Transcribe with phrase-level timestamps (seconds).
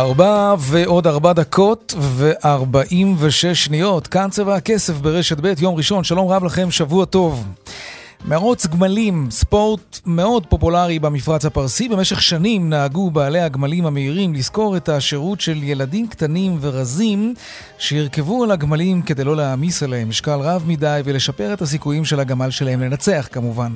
[0.00, 4.06] ארבע ועוד ארבע דקות וארבעים ושש שניות.
[4.06, 6.04] כאן צבע הכסף ברשת ב', יום ראשון.
[6.04, 7.44] שלום רב לכם, שבוע טוב.
[8.24, 11.88] מרוץ גמלים, ספורט מאוד פופולרי במפרץ הפרסי.
[11.88, 17.34] במשך שנים נהגו בעלי הגמלים המהירים לזכור את השירות של ילדים קטנים ורזים
[17.78, 22.50] שירכבו על הגמלים כדי לא להעמיס עליהם משקל רב מדי ולשפר את הסיכויים של הגמל
[22.50, 23.72] שלהם לנצח כמובן.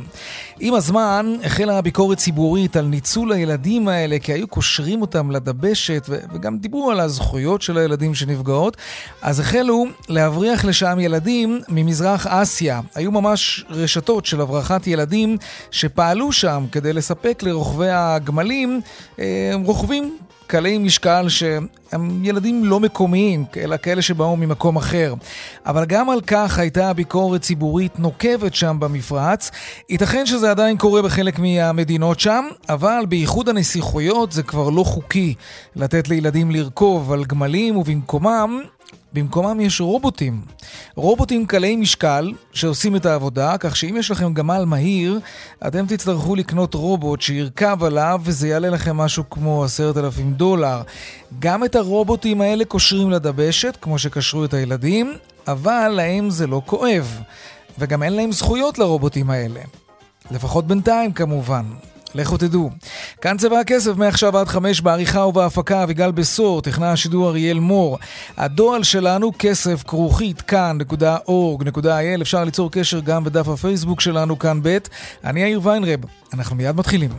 [0.61, 6.59] עם הזמן החלה הביקורת ציבורית על ניצול הילדים האלה כי היו קושרים אותם לדבשת וגם
[6.59, 8.77] דיברו על הזכויות של הילדים שנפגעות.
[9.23, 12.81] אז החלו להבריח לשם ילדים ממזרח אסיה.
[12.95, 15.37] היו ממש רשתות של הברחת ילדים
[15.71, 18.81] שפעלו שם כדי לספק לרוכבי הגמלים
[19.19, 25.15] אה, רוכבים קלי משקל שהם ילדים לא מקומיים, אלא כאלה שבאו ממקום אחר.
[25.67, 29.51] אבל גם על כך הייתה ביקורת ציבורית נוקבת שם במפרץ.
[29.89, 35.35] ייתכן שזה עדיין קורה בחלק מהמדינות שם, אבל באיחוד הנסיכויות זה כבר לא חוקי
[35.77, 38.63] לתת לילדים לרכוב על גמלים, ובמקומם
[39.13, 40.41] במקומם יש רובוטים.
[40.95, 45.21] רובוטים קלי משקל שעושים את העבודה, כך שאם יש לכם גמל מהיר,
[45.67, 50.83] אתם תצטרכו לקנות רובוט שירכב עליו וזה יעלה לכם משהו כמו עשרת אלפים דולר.
[51.39, 55.13] גם את הרובוטים האלה קושרים לדבשת, כמו שקשרו את הילדים,
[55.49, 57.21] אבל להם זה לא כואב.
[57.79, 59.61] וגם אין להם זכויות לרובוטים האלה.
[60.31, 61.65] לפחות בינתיים כמובן.
[62.15, 62.71] לכו תדעו.
[63.21, 67.99] כאן צבע הכסף מעכשיו עד חמש בעריכה ובהפקה אביגל בשור, תכנן השידור אריאל מור.
[68.37, 74.79] הדואל שלנו כסף כרוכית כאן.org.il אפשר ליצור קשר גם בדף הפייסבוק שלנו כאן ב'.
[75.25, 76.01] אני יאיר ויינרב,
[76.35, 77.11] אנחנו מיד מתחילים.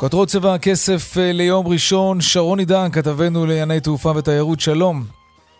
[0.00, 4.96] כותרות צבע הכסף אה, ליום ראשון, שרון עידן, כתבנו לענייני תעופה ותיירות, שלום.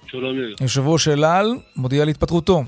[0.07, 0.57] שלום יאיר.
[0.61, 2.59] יושב ראש אל על מודיע על התפטרותו.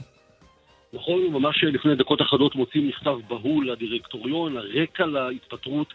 [0.93, 5.87] נכון, ממש לפני דקות אחדות מוצאים מכתב בהול לדירקטוריון, הרקע להתפטרות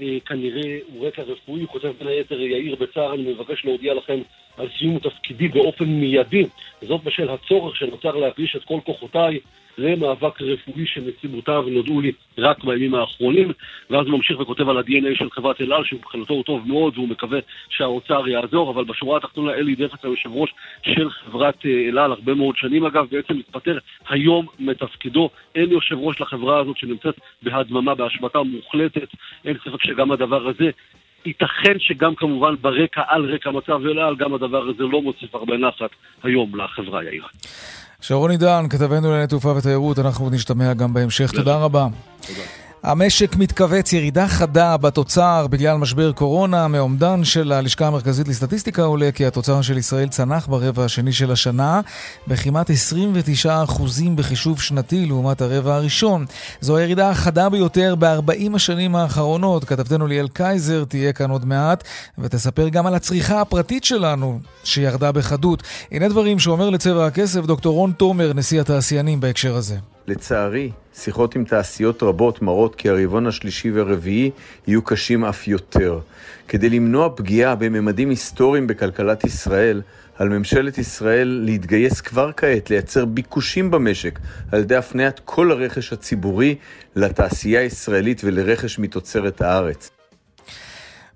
[0.00, 4.18] אה, כנראה הוא רקע רפואי, הוא כותב בין היתר יאיר בצער, אני מבקש להודיע לכם
[4.58, 6.46] על סיום תפקידי באופן מיידי,
[6.82, 9.38] וזאת בשל הצורך שנוצר להקדיש את כל כוחותיי
[9.78, 13.52] למאבק רפואי שנסיבותיו נודעו לי רק בימים האחרונים,
[13.90, 17.08] ואז הוא ממשיך וכותב על ה-DNA של חברת אל על, שמבחינתו הוא טוב מאוד והוא
[17.08, 17.38] מקווה
[17.68, 22.34] שהאוצר יעזור, אבל בשורה התחתונה אלי דפק, היושב ראש של חברת אה, אל על, הרבה
[22.34, 22.86] מאוד שנים.
[22.86, 23.78] אגב, בעצם מתפטר
[24.08, 25.30] היום מתפקידו.
[25.54, 29.08] אין יושב ראש לחברה הזאת שנמצאת בהדממה, בהשבתה מוחלטת,
[29.44, 30.70] אין ספק שגם הדבר הזה
[31.26, 35.56] ייתכן שגם כמובן ברקע, על רקע מצב אל על, גם הדבר הזה לא מוסיף הרבה
[35.56, 35.90] נחת
[36.22, 37.24] היום לחברה, יאיר.
[38.00, 41.30] שרון עידן, כתבנו לענייני תעופה ותיירות, אנחנו נשתמע גם בהמשך.
[41.30, 41.86] תודה רבה.
[42.26, 42.40] תודה.
[42.84, 46.68] המשק מתכווץ ירידה חדה בתוצר בגלל משבר קורונה.
[46.68, 51.80] מאומדן של הלשכה המרכזית לסטטיסטיקה עולה כי התוצר של ישראל צנח ברבע השני של השנה
[52.26, 53.44] בכמעט 29%
[54.14, 56.26] בחישוב שנתי לעומת הרבע הראשון.
[56.60, 59.64] זו הירידה החדה ביותר ב-40 השנים האחרונות.
[59.64, 61.84] כתבתנו ליאל קייזר תהיה כאן עוד מעט
[62.18, 65.62] ותספר גם על הצריכה הפרטית שלנו שירדה בחדות.
[65.90, 69.76] הנה דברים שאומר לצבע הכסף דוקטור רון תומר, נשיא התעשיינים בהקשר הזה.
[70.06, 74.30] לצערי, שיחות עם תעשיות רבות מראות כי הרבעון השלישי והרביעי
[74.66, 75.98] יהיו קשים אף יותר.
[76.48, 79.82] כדי למנוע פגיעה בממדים היסטוריים בכלכלת ישראל,
[80.18, 84.18] על ממשלת ישראל להתגייס כבר כעת לייצר ביקושים במשק
[84.52, 86.54] על ידי הפניית כל הרכש הציבורי
[86.96, 89.93] לתעשייה הישראלית ולרכש מתוצרת הארץ.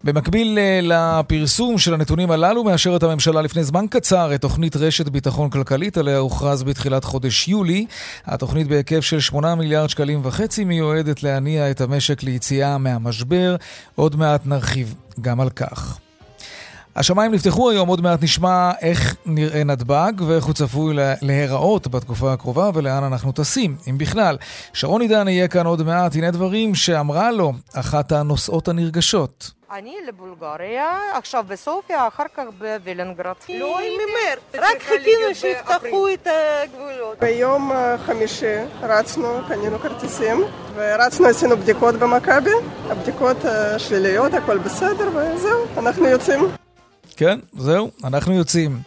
[0.04, 5.50] במקביל אה, לפרסום של הנתונים הללו, מאשרת הממשלה לפני זמן קצר את תוכנית רשת ביטחון
[5.50, 7.86] כלכלית, עליה הוכרז בתחילת חודש יולי.
[8.26, 13.56] התוכנית בהיקף של 8 מיליארד שקלים וחצי מיועדת להניע את המשק ליציאה מהמשבר.
[13.94, 15.98] עוד מעט נרחיב גם על כך.
[16.98, 22.70] השמיים נפתחו היום, עוד מעט נשמע איך נראה נתב"ג ואיך הוא צפוי להיראות בתקופה הקרובה
[22.74, 24.36] ולאן אנחנו טסים, אם בכלל.
[24.72, 29.50] שרון עידן יהיה כאן עוד מעט, הנה דברים שאמרה לו אחת הנושאות הנרגשות.
[29.72, 33.34] אני לבולגריה, עכשיו בסופיה, אחר כך בווילנגרד.
[33.48, 34.64] לא ממרץ.
[34.64, 36.26] רק חיכינו שיפתחו את
[36.64, 37.18] הגבולות.
[37.20, 37.72] ביום
[38.06, 40.44] חמישי רצנו, קנינו כרטיסים,
[40.74, 42.50] ורצנו, עשינו בדיקות במכבי,
[42.90, 43.36] הבדיקות
[43.78, 46.40] שליליות, הכל בסדר, וזהו, אנחנו יוצאים.
[47.18, 48.78] כן, זהו, אנחנו יוצאים.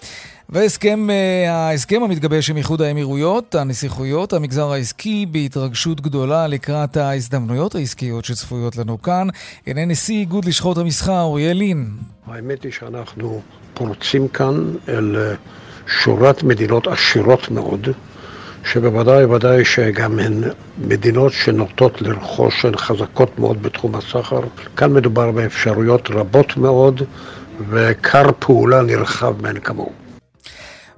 [0.50, 1.08] וההסכם
[1.48, 9.02] ההסכם המתגבש עם איחוד האמירויות, הנסיכויות, המגזר העסקי בהתרגשות גדולה לקראת ההזדמנויות העסקיות שצפויות לנו
[9.02, 9.28] כאן.
[9.68, 11.90] הנה נשיא איגוד לשכות המסחר, אוריאל לין.
[12.28, 13.42] האמת היא שאנחנו
[13.74, 15.36] פורצים כאן אל
[15.88, 17.88] שורת מדינות עשירות מאוד,
[18.66, 20.44] שבוודאי ודאי שגם הן
[20.78, 24.42] מדינות שנוטות לרכוש, הן חזקות מאוד בתחום הסחר.
[24.78, 27.02] כאן מדובר באפשרויות רבות מאוד
[27.70, 30.01] וכר פעולה נרחב מאין כמוהו.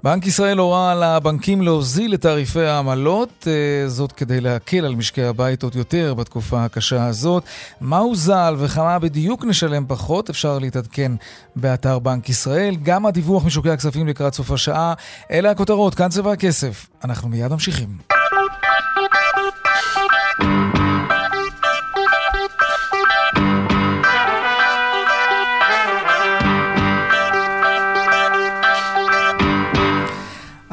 [0.04, 3.48] בנק ישראל הורה על הבנקים להוזיל את תעריפי העמלות,
[3.88, 7.44] זאת כדי להקל על משקי הבית עוד יותר בתקופה הקשה הזאת.
[7.82, 11.12] מה הוזל וכמה בדיוק נשלם פחות, אפשר להתעדכן
[11.56, 12.76] באתר בנק ישראל.
[12.84, 14.94] גם הדיווח משוקי הכספים לקראת סוף השעה.
[15.32, 16.88] אלה הכותרות, כאן צבע הכסף.
[17.04, 18.23] אנחנו מיד ממשיכים.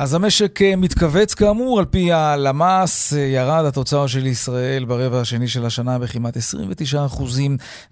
[0.00, 5.98] אז המשק מתכווץ כאמור, על פי הלמ"ס ירד התוצר של ישראל ברבע השני של השנה
[5.98, 6.40] בכמעט 29%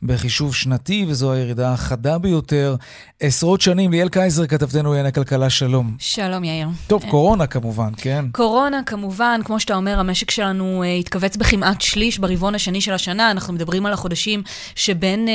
[0.03, 2.77] בחישוב שנתי, וזו הירידה החדה ביותר
[3.21, 3.91] עשרות שנים.
[3.91, 5.97] ליאל קייזר, כתבתנו לענייני כלכלה, שלום.
[5.99, 6.69] שלום יאיר.
[6.87, 8.25] טוב, קורונה כמובן, כן.
[8.33, 13.31] קורונה כמובן, כמו שאתה אומר, המשק שלנו התכווץ בכמעט שליש ברבעון השני של השנה.
[13.31, 14.43] אנחנו מדברים על החודשים
[14.75, 15.29] שבין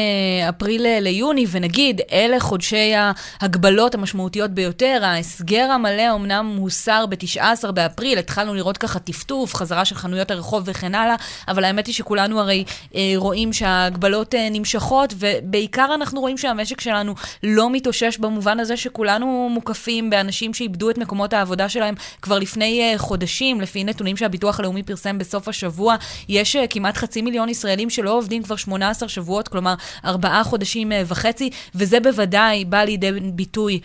[0.49, 5.01] אפריל ליוני, ונגיד, אלה חודשי ההגבלות המשמעותיות ביותר.
[5.03, 10.95] ההסגר המלא אמנם הוסר ב-19 באפריל, התחלנו לראות ככה טפטוף, חזרה של חנויות הרחוב וכן
[10.95, 11.15] הלאה,
[11.47, 12.63] אבל האמת היא שכולנו הרי
[12.95, 19.49] אה, רואים שההגבלות אה, נמשכות, ובעיקר אנחנו רואים שהמשק שלנו לא מתאושש במובן הזה שכולנו
[19.51, 24.83] מוקפים באנשים שאיבדו את מקומות העבודה שלהם כבר לפני אה, חודשים, לפי נתונים שהביטוח הלאומי
[24.83, 25.95] פרסם בסוף השבוע,
[26.29, 29.73] יש אה, כמעט חצי מיליון ישראלים שלא עובדים כבר 18 שבועות, כלומר
[30.05, 33.79] ארבעה חודשים אה, וחצי, וזה בוודאי בא לידי ביטוי.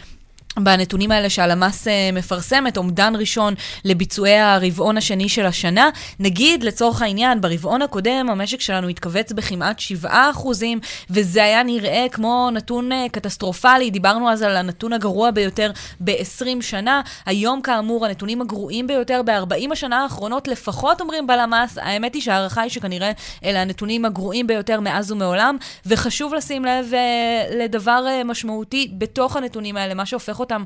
[0.65, 5.91] בנתונים האלה שהלמ"ס מפרסמת, אומדן ראשון לביצועי הרבעון השני של השנה.
[6.21, 10.09] נגיד, לצורך העניין, ברבעון הקודם המשק שלנו התכווץ בכמעט 7%,
[11.11, 13.91] וזה היה נראה כמו נתון קטסטרופלי.
[13.91, 15.71] דיברנו אז על הנתון הגרוע ביותר
[16.01, 17.01] ב-20 שנה.
[17.27, 21.79] היום, כאמור, הנתונים הגרועים ביותר ב-40 השנה האחרונות, לפחות אומרים בלמ"ס.
[21.79, 23.13] האמת היא שההערכה היא שכנראה
[23.45, 25.57] אלה הנתונים הגרועים ביותר מאז ומעולם,
[25.87, 26.93] וחשוב לשים לב
[27.59, 30.65] לדבר משמעותי בתוך הנתונים האלה, מה שהופך אותם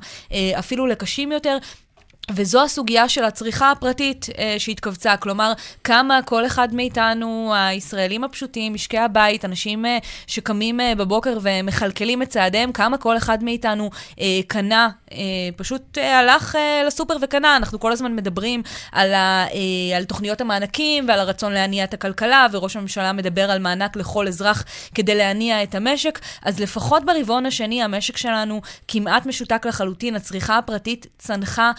[0.58, 1.58] אפילו לקשים יותר.
[2.30, 5.52] וזו הסוגיה של הצריכה הפרטית אה, שהתכווצה, כלומר,
[5.84, 12.28] כמה כל אחד מאיתנו, הישראלים הפשוטים, משקי הבית, אנשים אה, שקמים אה, בבוקר ומכלכלים את
[12.28, 13.90] צעדיהם, כמה כל אחד מאיתנו
[14.20, 15.18] אה, קנה, אה,
[15.56, 17.56] פשוט אה, הלך אה, לסופר וקנה.
[17.56, 22.46] אנחנו כל הזמן מדברים על, ה, אה, על תוכניות המענקים ועל הרצון להניע את הכלכלה,
[22.52, 24.64] וראש הממשלה מדבר על מענק לכל אזרח
[24.94, 31.06] כדי להניע את המשק, אז לפחות ברבעון השני המשק שלנו כמעט משותק לחלוטין, הצריכה הפרטית
[31.18, 31.72] צנחה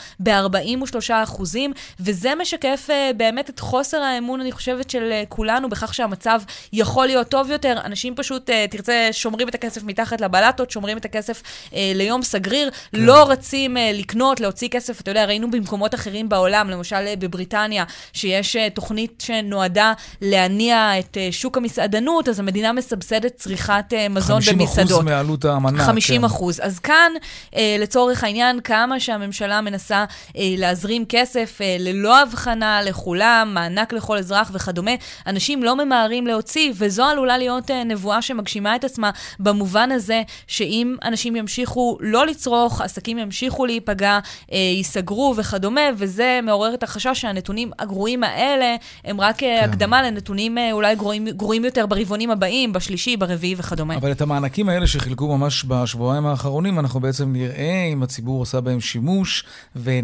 [0.52, 0.56] ב...
[0.64, 5.94] 43 אחוזים, וזה משקף uh, באמת את חוסר האמון, אני חושבת, של uh, כולנו בכך
[5.94, 6.42] שהמצב
[6.74, 7.78] יכול להיות טוב יותר.
[7.86, 12.70] אנשים פשוט, uh, תרצה, שומרים את הכסף מתחת לבלטות, שומרים את הכסף uh, ליום סגריר,
[12.72, 13.00] כן.
[13.00, 15.02] לא רצים uh, לקנות, להוציא כסף.
[15.02, 17.84] אתה יודע, ראינו במקומות אחרים בעולם, למשל uh, בבריטניה,
[18.14, 24.42] שיש uh, תוכנית שנועדה להניע את uh, שוק המסעדנות, אז המדינה מסבסדת צריכת uh, מזון
[24.42, 25.02] 50 במסעדות.
[25.02, 25.86] 50% מעלות המנה.
[25.86, 26.26] 50 כן.
[26.26, 26.60] אחוז.
[26.64, 27.12] אז כאן,
[27.52, 30.06] uh, לצורך העניין, כמה שהממשלה מנסה
[30.36, 34.92] להזרים כסף ללא הבחנה לכולם, מענק לכל אזרח וכדומה.
[35.28, 41.36] אנשים לא ממהרים להוציא, וזו עלולה להיות נבואה שמגשימה את עצמה במובן הזה שאם אנשים
[41.36, 44.20] ימשיכו לא לצרוך, עסקים ימשיכו להיפגע,
[44.52, 48.76] ייסגרו וכדומה, וזה מעורר את החשש שהנתונים הגרועים האלה
[49.06, 49.62] הם רק כן.
[49.64, 53.96] הקדמה לנתונים אולי גרועים, גרועים יותר ברבעונים הבאים, בשלישי, ברביעי וכדומה.
[53.96, 58.82] אבל את המענקים האלה שחילקו ממש בשבועיים האחרונים, אנחנו בעצם נראה אם הציבור עושה בהם
[58.82, 59.44] שימוש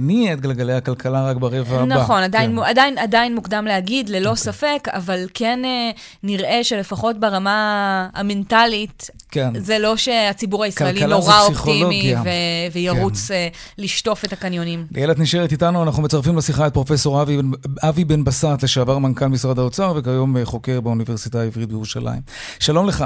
[0.09, 1.85] והניע את גלגלי הכלכלה רק ברבע הבא.
[1.85, 2.63] נכון, עדיין, כן.
[2.63, 4.29] עדיין, עדיין מוקדם להגיד, ללא okay.
[4.29, 4.43] אוקיי.
[4.43, 5.91] ספק, אבל כן אה,
[6.23, 9.59] נראה שלפחות ברמה המנטלית, כן.
[9.59, 13.33] זה לא שהציבור הישראלי נורא אופטימי ו- וירוץ כן.
[13.33, 13.47] אה,
[13.77, 14.85] לשטוף את הקניונים.
[14.91, 17.37] ליאל, את נשארת איתנו, אנחנו מצרפים לשיחה את פרופסור אבי,
[17.83, 22.21] אבי בן בסט, לשעבר מנכ"ל משרד האוצר וכיום חוקר באוניברסיטה העברית בירושלים.
[22.59, 23.05] שלום לך.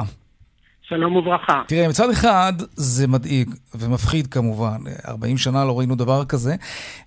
[0.90, 1.62] שלום וברכה.
[1.68, 6.56] תראה, מצד אחד זה מדאיג ומפחיד כמובן, 40 שנה לא ראינו דבר כזה.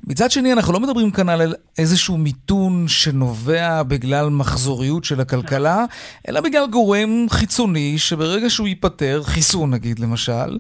[0.07, 5.85] מצד שני, אנחנו לא מדברים כאן על איזשהו מיתון שנובע בגלל מחזוריות של הכלכלה,
[6.29, 10.59] אלא בגלל גורם חיצוני שברגע שהוא ייפטר, חיסון נגיד למשל,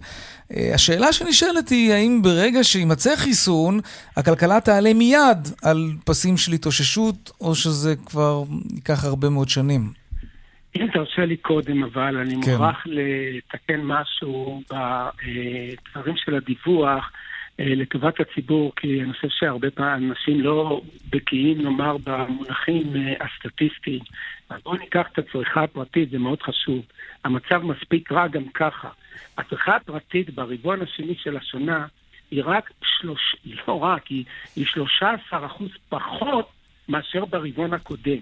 [0.57, 3.81] אה, השאלה שנשאלת היא, האם ברגע שימצא חיסון,
[4.17, 8.45] הכלכלה תעלה מיד על פסים של התאוששות, או שזה כבר
[8.75, 10.06] ייקח הרבה מאוד שנים?
[10.81, 12.37] אם תרשה לי קודם, אבל אני כן.
[12.37, 17.13] מוכרח לתקן משהו בדברים של הדיווח
[17.61, 20.81] אה, לטובת הציבור, כי אני חושב שהרבה פעמים אנשים לא
[21.11, 24.01] בקיאים, נאמר, במונחים אה, הסטטיסטיים.
[24.51, 26.85] אז בואו ניקח את הצריכה הפרטית, זה מאוד חשוב.
[27.25, 28.89] המצב מספיק רע גם ככה.
[29.39, 31.87] הצריכה הפרטית ברבעון השני של השנה
[32.31, 33.37] היא רק שלוש...
[33.69, 34.25] לא רק, היא,
[34.57, 34.67] היא
[35.33, 35.35] 13%
[35.89, 36.49] פחות
[36.89, 38.19] מאשר ברבעון הקודם.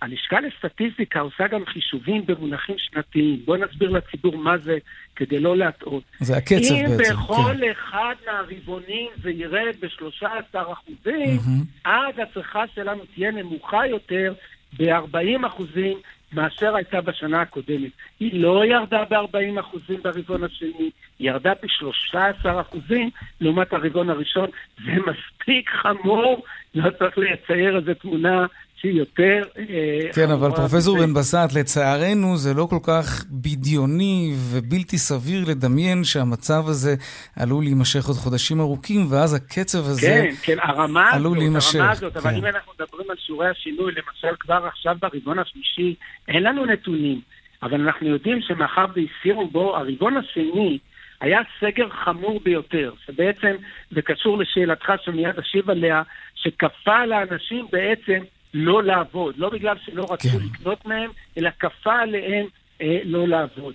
[0.00, 3.40] הלשכה לסטטיסטיקה עושה גם חישובים במונחים שנתיים.
[3.44, 4.78] בואו נסביר לציבור מה זה,
[5.16, 6.02] כדי לא להטעות.
[6.20, 6.74] זה הקצב בעצם.
[6.74, 7.70] אם בכל כן.
[7.70, 10.26] אחד מהרבעונים זה ירד ב-13
[10.72, 11.88] אחוזים, mm-hmm.
[11.88, 14.34] אז הצריכה שלנו תהיה נמוכה יותר
[14.78, 15.98] ב-40 אחוזים
[16.32, 17.90] מאשר הייתה בשנה הקודמת.
[18.20, 23.10] היא לא ירדה ב-40 אחוזים ברבעון השני, היא ירדה ב-13 אחוזים
[23.40, 24.50] לעומת הרבעון הראשון.
[24.84, 28.46] זה מספיק חמור, לא צריך לצייר איזו תמונה
[28.80, 29.42] שהיא יותר...
[29.58, 36.04] אה, כן, אבל פרופסור בן בסט, לצערנו זה לא כל כך בדיוני ובלתי סביר לדמיין
[36.04, 36.94] שהמצב הזה
[37.36, 41.74] עלול להימשך עוד חודשים ארוכים, ואז הקצב הזה כן, כן, הרמה עלול להימשך.
[41.74, 42.18] הרמה הזאת, כן.
[42.18, 45.94] אבל אם אנחנו מדברים על שיעורי השינוי, למשל כבר עכשיו ברבעון השלישי,
[46.28, 47.20] אין לנו נתונים,
[47.62, 50.78] אבל אנחנו יודעים שמאחר והסירו בו, הרבעון השני,
[51.20, 53.56] היה סגר חמור ביותר, שבעצם,
[53.90, 56.02] זה קשור לשאלתך שמיד אשיב עליה,
[56.34, 58.18] שכפה על האנשים בעצם
[58.56, 60.38] לא לעבוד, לא בגלל שלא רצו כן.
[60.44, 62.46] לקנות מהם, אלא כפה עליהם
[62.80, 63.74] אה, לא לעבוד.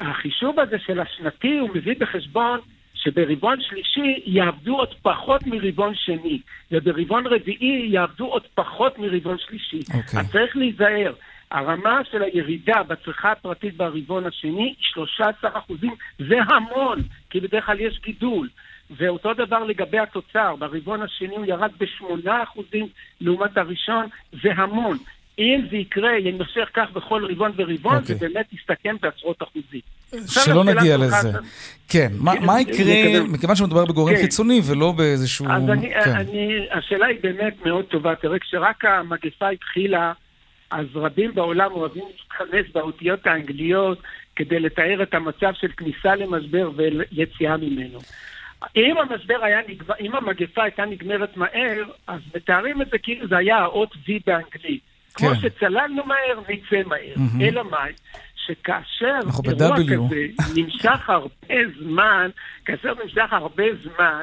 [0.00, 2.60] החישוב הזה של השנתי הוא מביא בחשבון
[2.94, 6.40] שברבעון שלישי יעבדו עוד פחות מרבעון שני,
[6.72, 9.78] וברבעון רביעי יעבדו עוד פחות מרבעון שלישי.
[9.78, 9.96] Okay.
[9.96, 10.20] אוקיי.
[10.20, 11.12] אז צריך להיזהר.
[11.50, 17.80] הרמה של הירידה בצריכה הפרטית ברבעון השני היא 13 אחוזים, זה המון, כי בדרך כלל
[17.80, 18.48] יש גידול.
[18.96, 22.76] ואותו דבר לגבי התוצר, ברבעון השני הוא ירד ב-8%
[23.20, 24.06] לעומת הראשון,
[24.42, 24.98] זה המון.
[25.38, 28.06] אם זה יקרה, יימשך כך בכל רבעון ורבעון, okay.
[28.06, 28.28] זה אוקיי.
[28.28, 29.80] באמת יסתכם בעשרות אחוזים.
[30.26, 31.30] שלא נגיע לזה.
[31.88, 34.20] כן, מה, מה יקרה, מכיוון שמדובר בגורם כן.
[34.20, 35.46] חיצוני ולא באיזשהו...
[35.46, 36.10] אז אני, כן.
[36.10, 38.14] אני, השאלה היא באמת מאוד טובה.
[38.14, 40.12] תראה, כשרק המגפה התחילה,
[40.70, 44.02] אז רבים בעולם אוהבים להתכנס באותיות האנגליות
[44.36, 47.98] כדי לתאר את המצב של כניסה למשבר ויציאה ממנו.
[48.76, 53.36] אם המשבר היה נגמר, אם המגפה הייתה נגמרת מהר, אז מתארים את זה כאילו זה
[53.36, 54.80] היה האות V באנגלית.
[55.14, 55.26] כן.
[55.26, 57.14] כמו שצללנו מהר, נצא מהר.
[57.14, 57.42] Mm-hmm.
[57.42, 57.92] אלא מאי?
[58.46, 60.26] שכאשר אירוע כזה
[60.56, 62.30] נמשך הרבה זמן,
[62.64, 64.22] כאשר נמשך הרבה זמן,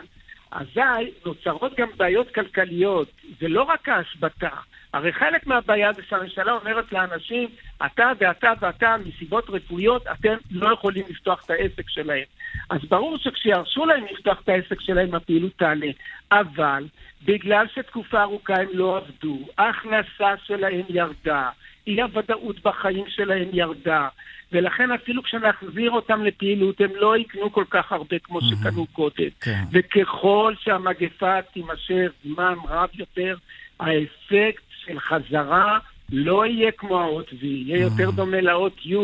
[0.52, 3.08] אזי נוצרות גם בעיות כלכליות,
[3.40, 4.50] זה לא רק ההשבתה.
[4.94, 7.50] הרי חלק מהבעיה זה שהממשלה אומרת לאנשים,
[7.86, 12.24] אתה ואתה ואתה, מסיבות רפואיות, אתם לא יכולים לפתוח את העסק שלהם.
[12.70, 15.88] אז ברור שכשירשו להם לפתוח את העסק שלהם, הפעילות תעלה.
[16.32, 16.88] אבל
[17.26, 21.50] בגלל שתקופה ארוכה הם לא עבדו, ההכנסה שלהם ירדה,
[21.88, 24.08] אי הוודאות בחיים שלהם ירדה,
[24.52, 29.30] ולכן אפילו כשנחזיר אותם לפעילות, הם לא יקנו כל כך הרבה כמו שקנו קודם.
[29.42, 29.64] כן.
[29.72, 33.36] וככל שהמגפה תימשך זמן רב יותר,
[33.80, 35.80] האפקט של חזרה
[36.12, 38.96] לא יהיה כמו האות V, יהיה יותר דומה לאות U,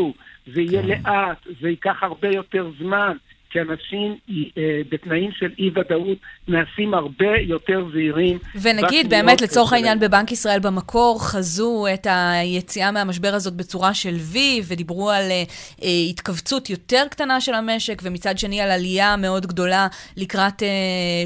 [0.54, 0.88] זה יהיה כן.
[0.88, 3.18] לאט, זה ייקח הרבה יותר זמן.
[3.54, 4.16] כי אנשים
[4.58, 6.18] אה, בתנאים של אי-ודאות
[6.48, 8.38] נעשים הרבה יותר זהירים.
[8.62, 14.38] ונגיד, באמת, לצורך העניין, בבנק ישראל במקור חזו את היציאה מהמשבר הזאת בצורה של V,
[14.68, 15.44] ודיברו על אה,
[15.84, 20.68] אה, התכווצות יותר קטנה של המשק, ומצד שני על עלייה מאוד גדולה לקראת אה,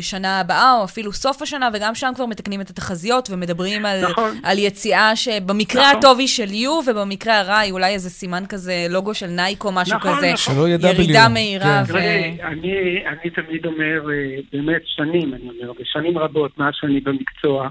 [0.02, 4.40] שנה הבאה, או אפילו סוף השנה, וגם שם כבר מתקנים את התחזיות ומדברים על, נכון.
[4.44, 5.98] על יציאה שבמקרה נכון.
[5.98, 9.96] הטוב היא של U, ובמקרה הרע היא אולי איזה סימן כזה, לוגו של נייקו, משהו
[9.96, 10.68] נכון, כזה, נכון.
[10.70, 11.84] ירידה מהירה.
[11.88, 11.94] כן.
[11.94, 11.98] ו...
[12.44, 17.70] אני, אני תמיד אומר, אה, באמת שנים, אני אומר, ושנים רבות מאז שאני במקצוע,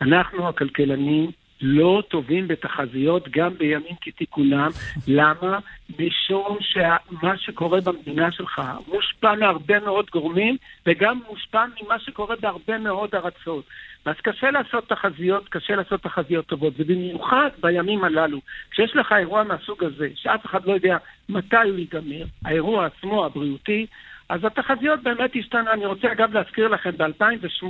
[0.00, 4.68] אנחנו הכלכלנים לא טובים בתחזיות גם בימים כתיקונם.
[5.08, 5.58] למה?
[5.98, 13.14] משום שמה שקורה במדינה שלך מושפע מהרבה מאוד גורמים וגם מושפע ממה שקורה בהרבה מאוד
[13.14, 13.64] ארצות.
[14.04, 19.84] אז קשה לעשות תחזיות, קשה לעשות תחזיות טובות, ובמיוחד בימים הללו, כשיש לך אירוע מהסוג
[19.84, 20.96] הזה, שאף אחד לא יודע
[21.28, 23.86] מתי הוא ייגמר, האירוע עצמו הבריאותי,
[24.28, 25.72] אז התחזיות באמת השתנה.
[25.72, 27.66] אני רוצה אגב להזכיר לכם, ב-2008,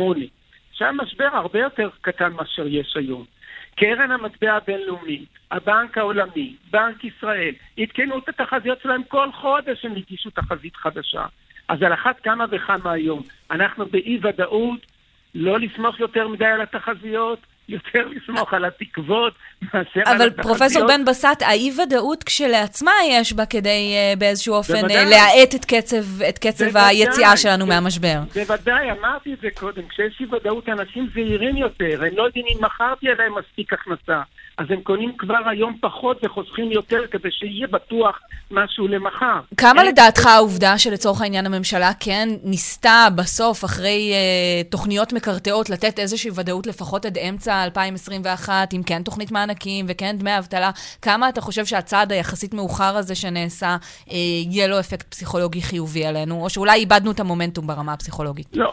[0.72, 3.24] שהיה משבר הרבה יותר קטן מאשר יש היום.
[3.78, 10.30] קרן המטבע הבינלאומי, הבנק העולמי, בנק ישראל, עדכנו את התחזיות שלהם כל חודש הם הגישו
[10.30, 11.26] תחזית חדשה.
[11.68, 13.22] אז על אחת כמה וכמה היום.
[13.50, 14.86] אנחנו באי ודאות,
[15.34, 19.32] לא לסמוך יותר מדי על התחזיות, יותר לסמוך על התקוות
[19.62, 20.32] מאשר על התחזיות.
[20.32, 25.64] אבל פרופסור בן בסט, האי-ודאות כשלעצמה יש בה כדי uh, באיזשהו אופן uh, להאט את
[25.64, 28.18] קצב, את קצב בוודאי, היציאה שלנו מהמשבר.
[28.34, 32.94] בוודאי, אמרתי את זה קודם, כשיש אי-ודאות אנשים זהירים יותר, הם לא יודעים אם מחר
[32.94, 34.22] תהיה להם מספיק הכנסה.
[34.58, 38.18] אז הם קונים כבר היום פחות וחוסכים יותר כדי שיהיה בטוח
[38.50, 39.40] משהו למחר.
[39.56, 45.98] כמה אין- לדעתך העובדה שלצורך העניין הממשלה כן ניסתה בסוף, אחרי אה, תוכניות מקרטעות, לתת
[45.98, 50.70] איזושהי ודאות לפחות עד אמצע 2021, עם כן תוכנית מענקים וכן דמי אבטלה,
[51.02, 53.76] כמה אתה חושב שהצעד היחסית מאוחר הזה שנעשה,
[54.10, 54.16] אה,
[54.50, 58.48] יהיה לו אפקט פסיכולוגי חיובי עלינו, או שאולי איבדנו את המומנטום ברמה הפסיכולוגית?
[58.54, 58.72] לא,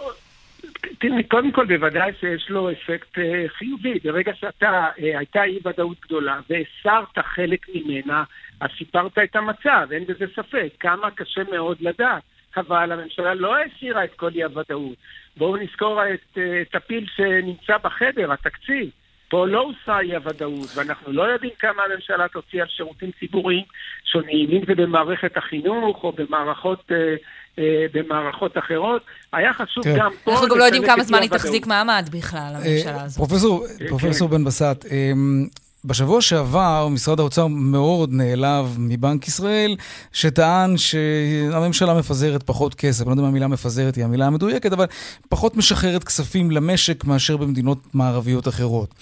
[0.99, 3.99] תראי, קודם כל בוודאי שיש לו אפקט אה, חיובי.
[4.03, 8.23] ברגע שאתה, אה, הייתה אי ודאות גדולה והסרת חלק ממנה,
[8.59, 10.69] אז שיפרת את המצב, אין בזה ספק.
[10.79, 12.23] כמה קשה מאוד לדעת.
[12.57, 14.97] אבל הממשלה לא הסירה את כל אי הוודאות.
[15.37, 18.89] בואו נזכור את, אה, את הפיל שנמצא בחדר, התקציב.
[19.35, 23.63] פה לא הוסרה אי הוודאות, ואנחנו לא יודעים כמה הממשלה תוציא על שירותים ציבוריים
[24.11, 27.15] שונים, אם זה במערכת החינוך או במערכות, אה,
[27.59, 29.01] אה, במערכות אחרות.
[29.33, 29.95] היה חשוב כן.
[29.97, 30.31] גם פה...
[30.31, 31.29] אנחנו גם לא יודעים כמה זמן היא.
[31.29, 33.17] תחזיק מעמד בכלל, הממשלה אה, הזאת.
[33.17, 33.87] פרופסור, כן.
[33.87, 35.47] פרופסור בן בסט, אמ,
[35.85, 39.75] בשבוע שעבר משרד האוצר מאוד נעלב מבנק ישראל,
[40.11, 43.01] שטען שהממשלה מפזרת פחות כסף.
[43.01, 44.85] אני לא יודע אם המילה מפזרת היא המילה המדויקת, אבל
[45.29, 48.95] פחות משחררת כספים למשק מאשר במדינות מערביות אחרות.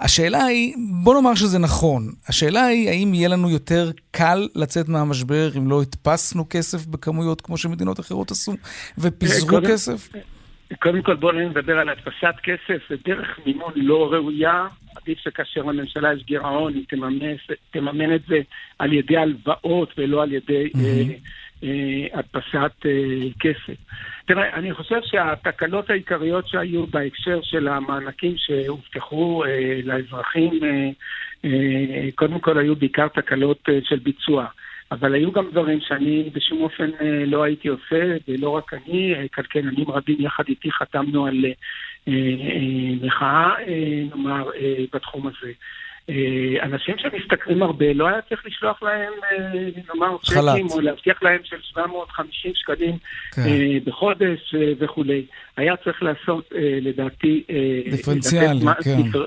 [0.00, 2.12] השאלה היא, בוא נאמר שזה נכון.
[2.28, 7.56] השאלה היא, האם יהיה לנו יותר קל לצאת מהמשבר אם לא הדפסנו כסף בכמויות כמו
[7.56, 8.54] שמדינות אחרות עשו,
[8.98, 10.08] ופיזרו כסף?
[10.76, 14.66] קודם כל בואו נדבר על הדפסת כסף, זה דרך מימון לא ראויה.
[14.96, 17.36] עדיף שכאשר לממשלה יש גירעון, היא תממן,
[17.70, 18.40] תממן את זה
[18.78, 21.02] על ידי הלוואות ולא על ידי אה,
[21.64, 23.78] אה, הדפסת אה, כסף.
[24.26, 30.90] תראה, אני חושב שהתקלות העיקריות שהיו בהקשר של המענקים שהובטחו אה, לאזרחים, אה,
[31.44, 34.46] אה, קודם כל היו בעיקר תקלות אה, של ביצוע.
[34.92, 39.24] אבל היו גם דברים שאני בשום אופן אה, לא הייתי עושה, ולא רק אני, אה,
[39.34, 41.44] כלכלנים רבים יחד איתי חתמנו על
[42.08, 44.50] אה, אה, מחאה, אה, נאמר,
[44.94, 45.52] בתחום הזה.
[46.62, 49.12] אנשים שמשתכרים הרבה, לא היה צריך לשלוח להם,
[49.88, 50.54] נאמר, חל"ת.
[50.54, 52.96] צ'קים, או להבטיח להם של 750 שקלים
[53.34, 53.42] כן.
[53.84, 55.24] בחודש וכולי.
[55.56, 56.48] היה צריך לעשות,
[56.82, 57.42] לדעתי,
[57.90, 59.02] דיפרנציאלי, כן.
[59.02, 59.26] דיפר-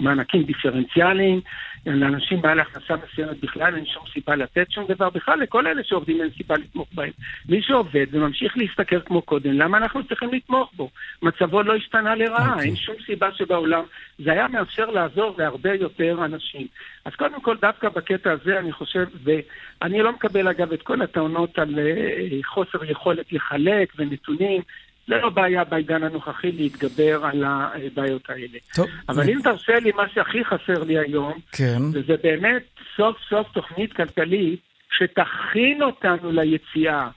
[0.00, 1.40] מענקים דיפרנציאליים.
[1.86, 5.10] לאנשים בעלי הכנסה מסוימת בכלל אין שום סיבה לתת שום דבר.
[5.10, 7.10] בכלל, לכל אלה שעובדים אין סיבה לתמוך בהם.
[7.48, 10.90] מי שעובד וממשיך להשתכר כמו קודם, למה אנחנו צריכים לתמוך בו?
[11.22, 12.66] מצבו לא השתנה לרעה, אוקיי.
[12.66, 13.82] אין שום סיבה שבעולם.
[14.18, 16.66] זה היה מאפשר לעזור להרבה יותר אנשים.
[17.04, 21.58] אז קודם כל, דווקא בקטע הזה, אני חושב, ואני לא מקבל אגב את כל הטענות
[21.58, 24.62] על אה, חוסר יכולת לחלק ונתונים.
[25.08, 28.58] זה לא בעיה בעידן הנוכחי להתגבר על הבעיות האלה.
[28.74, 28.86] טוב.
[29.08, 31.78] אבל אם תרשה לי, מה שהכי חסר לי היום, כן.
[31.92, 32.62] וזה באמת
[32.96, 37.08] סוף סוף תוכנית כלכלית שתכין אותנו ליציאה.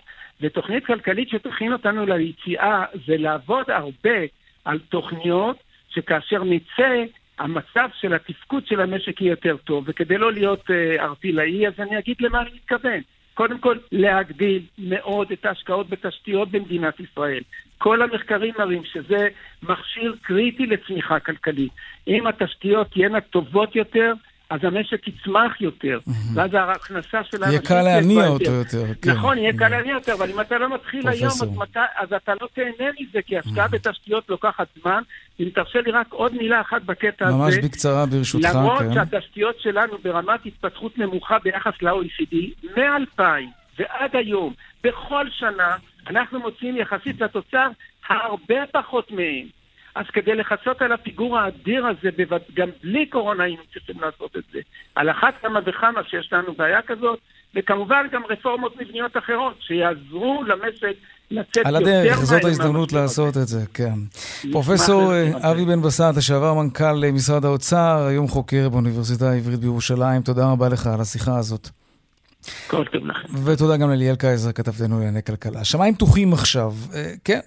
[0.42, 4.20] ותוכנית כלכלית שתכין אותנו ליציאה זה לעבוד הרבה
[4.66, 5.58] על תוכניות
[5.90, 7.04] שכאשר נצא,
[7.40, 9.84] המצב של התפקוד של המשק יהיה יותר טוב.
[9.88, 13.02] וכדי לא להיות אה, ערטילאי, אז אני אגיד למה אני מתכוון.
[13.40, 17.42] קודם כל, להגדיל מאוד את ההשקעות בתשתיות במדינת ישראל.
[17.78, 19.28] כל המחקרים מראים שזה
[19.64, 21.72] מכשיר קריטי לצמיחה כלכלית.
[22.08, 24.14] אם התשתיות תהיינה טובות יותר,
[24.50, 26.00] אז המשק יצמח יותר,
[26.34, 28.94] ואז ההכנסה של יהיה האנשים קל תהיה להניע אותו יותר.
[29.02, 29.12] כן.
[29.12, 31.32] נכון, יהיה קל להניע יותר, אבל אם אתה לא מתחיל היום.
[31.98, 35.02] אז אתה לא תהנה מזה, כי השקעה בתשתיות לוקחת זמן.
[35.40, 37.36] אם תרשה לי רק עוד מילה אחת בקטע הזה.
[37.36, 38.94] ממש בקצרה ברשותך, למרות כן.
[38.94, 42.36] שהתשתיות שלנו ברמת התפתחות נמוכה ביחס ל-OECD,
[42.78, 43.22] מ-2000
[43.80, 45.76] ועד היום, בכל שנה,
[46.08, 47.68] אנחנו מוצאים יחסית לתוצר
[48.10, 49.59] הרבה פחות מהם.
[49.96, 52.10] אז כדי לכסות על הפיגור האדיר הזה.
[52.54, 54.60] גם בלי קורונה היינו צריכים לעשות את זה.
[54.96, 57.20] על אחת כמה וכמה שיש לנו בעיה כזאת,
[57.56, 60.94] וכמובן גם רפורמות מבניות אחרות, שיעזרו למשק
[61.32, 62.94] לצאת על הדרך, זאת ההזדמנות.
[62.94, 63.94] לעשות את זה, כן.
[64.52, 70.22] פרופסור אה, אבי בן בסט, לשעבר מנכ"ל אה, משרד האוצר, היום חוקר באוניברסיטה העברית בירושלים,
[70.22, 71.70] תודה רבה לך על השיחה הזאת.
[72.68, 73.28] כל טוב לכם.
[73.46, 75.66] ותודה גם לליאל קייזר, כתבתנו לענייני כלכלה.
[75.66, 77.40] שמיים פתוחים עכשיו, אה, כן,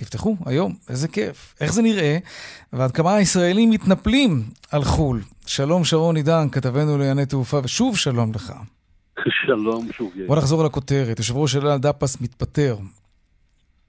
[0.00, 1.54] תפתחו היום, איזה כיף.
[1.60, 2.18] איך זה נראה,
[2.72, 4.30] ועד כמה הישראלים מתנפלים
[4.72, 5.18] על חו"ל.
[5.46, 8.52] שלום שרון עידן, כתבנו לענייני תעופה, ושוב שלום לך.
[9.28, 10.12] שלום שוב.
[10.26, 11.18] בוא נחזור לכותרת.
[11.18, 12.76] יושב ראש אל על דפס מתפטר.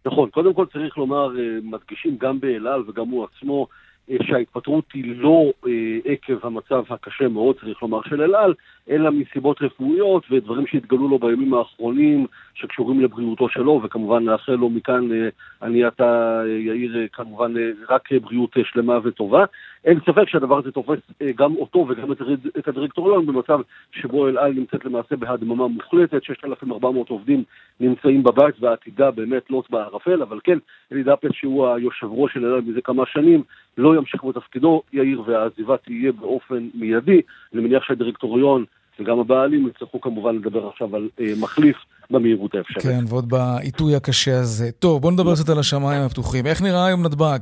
[0.06, 3.68] נכון, קודם כל צריך לומר, אה, מדגישים גם באלעל וגם הוא עצמו,
[4.10, 5.72] אה, שההתפטרות היא לא אה,
[6.06, 8.54] עקב המצב הקשה מאוד, צריך לומר, של אלעל,
[8.90, 15.12] אלא מסיבות רפואיות ודברים שהתגלו לו בימים האחרונים שקשורים לבריאותו שלו, וכמובן נאחל לו מכאן,
[15.12, 15.30] אה,
[15.62, 17.54] אני אתה, יאיר, כמובן
[17.90, 19.46] רק בריאות שלמה וטובה.
[19.86, 21.00] אין ספק שהדבר הזה תופס
[21.36, 22.12] גם אותו וגם
[22.58, 23.60] את הדירקטוריון במצב
[23.92, 27.44] שבו אלעל נמצאת למעשה בהדממה מוחלטת, 6,400 עובדים
[27.80, 30.58] נמצאים בבית והעתידה באמת לוט בערפל, אבל כן,
[30.92, 33.44] אלי דפס שהוא היושב ראש של אלעל מזה כמה שנים,
[33.78, 37.22] לא ימשיך בתפקידו, יאיר, והעזיבה תהיה באופן מיידי.
[37.54, 38.66] אני מניח שהדירקטוריון
[39.00, 41.78] וגם הבעלים יצטרכו כמובן לדבר עכשיו על אה, מחליף
[42.10, 42.86] במהירות האפשרית.
[42.86, 44.72] כן, ועוד בעיתוי הקשה הזה.
[44.72, 46.46] טוב, בוא נדבר קצת על השמיים הפתוחים.
[46.46, 47.40] איך נראה היום נתב"ג?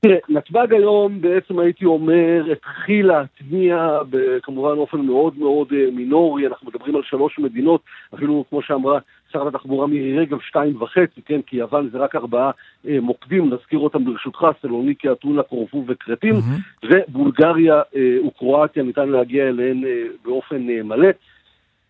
[0.00, 3.98] תראה, נתב"ג היום בעצם הייתי אומר התחיל להטמיע
[4.42, 7.80] כמובן באופן מאוד מאוד אה, מינורי, אנחנו מדברים על שלוש מדינות,
[8.14, 8.98] אפילו כמו שאמרה
[9.32, 12.50] שרת התחבורה מירי רגב, שתיים וחצי, כן, כי יוון זה רק ארבעה
[12.88, 16.86] אה, מוקדים, נזכיר אותם ברשותך, סלוניקי, אתונה, קורפו וקרטים, mm-hmm.
[16.86, 21.08] ובולגריה אה, וקרואטיה ניתן להגיע אליהן אה, באופן אה, מלא.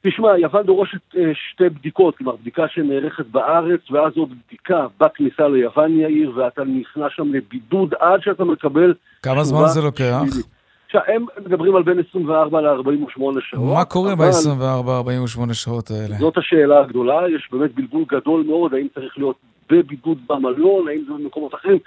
[0.02, 1.22] תשמע, יוון דורשת אה,
[1.52, 7.32] שתי בדיקות, כלומר בדיקה שנערכת בארץ, ואז עוד בדיקה בכניסה ליוון, יאיר, ואתה נכנס שם
[7.32, 8.94] לבידוד עד שאתה מקבל...
[9.22, 10.22] כמה זמן זה לוקח?
[10.92, 13.74] עכשיו, הם מדברים על בין 24 ל-48 שעות.
[13.74, 16.16] מה קורה ב-24-48 שעות האלה?
[16.18, 19.36] זאת השאלה הגדולה, יש באמת בלבול גדול מאוד, האם צריך להיות
[19.70, 21.78] בבידוד במלון, האם זה במקומות אחרים.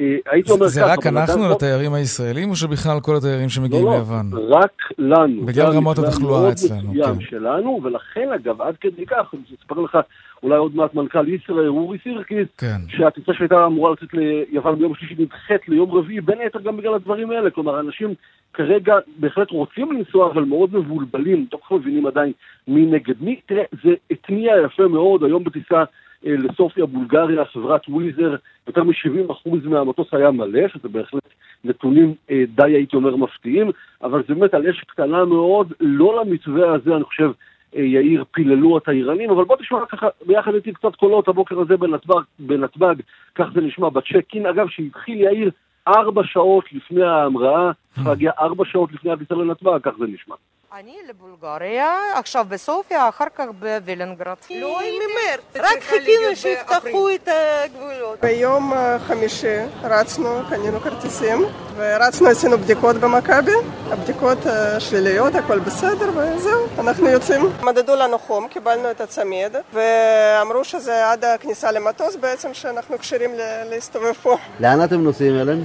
[0.00, 0.68] אה, הייתי אומר ככה...
[0.68, 4.30] זה רק אנחנו לתיירים הישראלים, או שבכלל כל התיירים שמגיעים לא, ליוון?
[4.32, 5.46] לא, רק לנו.
[5.46, 7.20] בגלל רמות התחלואה אצלנו, כן.
[7.20, 9.98] שלנו, ולכן אגב, עד כדי כך, אני אספר לך,
[10.42, 12.76] אולי עוד מעט מנכ"ל ישראל, אורי סירקיס, כן.
[12.88, 17.30] שהטיסה שהייתה אמורה לצאת ליוון ביום שלישי נדחית ליום רביעי, בין היתר גם בגלל הדברים
[17.30, 17.50] האלה.
[17.50, 18.14] כלומר, אנשים
[18.52, 22.32] כרגע בהחלט רוצים לנסוע, אבל מאוד מבולבלים, תוך מבינים עדיין
[22.68, 23.40] מי נגד מי.
[23.46, 25.84] תראה, זה הטמיע יפה מאוד, היום בטיסה...
[26.26, 31.28] אה, לסופיה, בולגריה, חברת וויזר, יותר מ-70% מהמטוס היה מלא, שזה בהחלט
[31.64, 33.70] נתונים אה, די, הייתי אומר, מפתיעים,
[34.02, 37.30] אבל זה באמת על אש קטנה מאוד, לא למתווה הזה, אני חושב,
[37.74, 42.22] יאיר פיללו את האיראנים, אבל בוא תשמע ככה, ביחד איתי קצת קולות הבוקר הזה בנתב"ג,
[42.38, 42.94] בנתב"ג,
[43.34, 45.50] כך זה נשמע, בצ'ק אין, אגב, שהתחיל יאיר
[45.88, 50.34] ארבע שעות לפני ההמראה, צריך להגיע ארבע שעות לפני הטיסה לנתב"ג, כך זה נשמע.
[50.76, 54.36] אני לבולגריה, עכשיו בסופיה, אחר כך בווילנגרד.
[54.50, 57.28] לא ממרץ, רק חיכינו שיפתחו את
[57.64, 58.20] הגבולות.
[58.20, 58.72] ביום
[59.06, 61.44] חמישי רצנו, קנינו כרטיסים,
[61.76, 63.52] ורצנו, עשינו בדיקות במכבי,
[63.90, 64.38] הבדיקות
[64.78, 67.42] שליליות, הכל בסדר, וזהו, אנחנו יוצאים.
[67.62, 73.30] מדדו לנו חום, קיבלנו את הצמיד, ואמרו שזה עד הכניסה למטוס בעצם, שאנחנו כשירים
[73.70, 74.36] להסתובב פה.
[74.60, 75.62] לאן אתם נוסעים, אלן?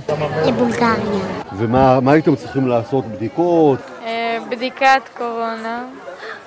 [0.47, 0.93] לבולגריה.
[1.57, 3.05] ומה הייתם צריכים לעשות?
[3.05, 3.79] בדיקות?
[4.49, 5.85] בדיקת קורונה.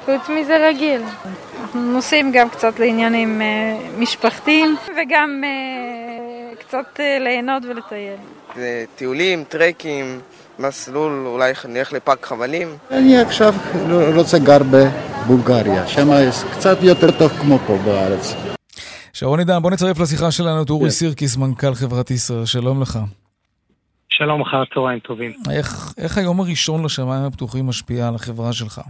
[0.05, 1.01] חוץ מזה רגיל.
[1.63, 8.17] אנחנו נוסעים גם קצת לעניינים אה, משפחתיים וגם אה, קצת אה, ליהנות ולטייל.
[8.57, 10.21] זה טיולים, טרקים,
[10.59, 12.77] מסלול, אולי נלך לפארק חבלים.
[12.91, 13.55] אני עכשיו
[14.15, 16.09] רוצה גר בבולגריה, שם
[16.57, 18.35] קצת יותר טוב כמו פה בארץ.
[19.13, 20.91] שרון עידן, בוא נצרף לשיחה שלנו את אורי כן.
[20.91, 22.99] סירקיס, מנכ"ל חברת ישראל, שלום לך.
[24.19, 25.33] שלום, אחר צהריים טובים.
[25.51, 28.81] איך, איך היום הראשון לשמיים הפתוחים משפיע על החברה שלך?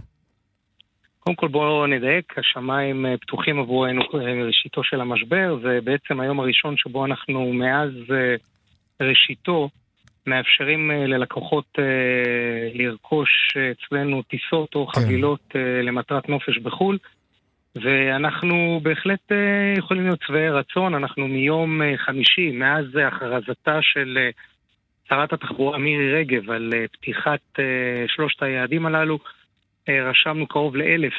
[1.19, 6.39] קודם כל בואו נדייק, השמיים אה, פתוחים עבורנו אה, ראשיתו של המשבר, זה בעצם היום
[6.39, 8.35] הראשון שבו אנחנו מאז אה,
[9.07, 9.69] ראשיתו
[10.27, 11.65] מאפשרים ללקוחות
[12.73, 15.01] לרכוש אצלנו טיסות או כן.
[15.01, 16.97] חבילות למטרת נופש בחו"ל.
[17.75, 19.31] ואנחנו בהחלט
[19.77, 24.29] יכולים להיות שבעי רצון, אנחנו מיום חמישי, מאז הכרזתה של
[25.09, 27.61] שרת התחבורה מירי רגב על אה, פתיחת uh,
[28.07, 31.13] שלושת היעדים הללו, uh, רשמנו קרוב לאלף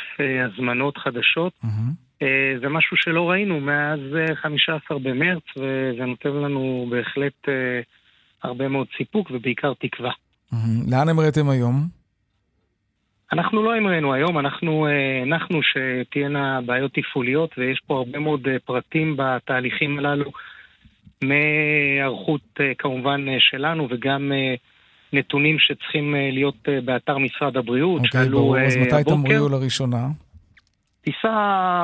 [0.45, 1.53] הזמנות חדשות.
[1.65, 2.25] Mm-hmm.
[2.61, 7.49] זה משהו שלא ראינו מאז uh, 15 במרץ, וזה נותן לנו בהחלט
[8.43, 10.11] הרבה מאוד סיפוק ובעיקר תקווה.
[10.11, 10.91] Mm-hmm.
[10.91, 11.75] לאן המראתם היום?
[13.33, 14.87] אנחנו לא המראנו היום, אנחנו
[15.23, 20.31] הנחנו שתהיינה בעיות תפעוליות ויש פה הרבה מאוד פרטים בתהליכים הללו.
[21.23, 24.55] מהיערכות אה, כמובן אה, שלנו וגם אה,
[25.13, 28.03] נתונים שצריכים להיות באתר משרד הבריאות.
[28.05, 28.59] אוקיי, ברור.
[28.59, 30.09] אז מתי תמריאו לראשונה?
[31.01, 31.31] טיסה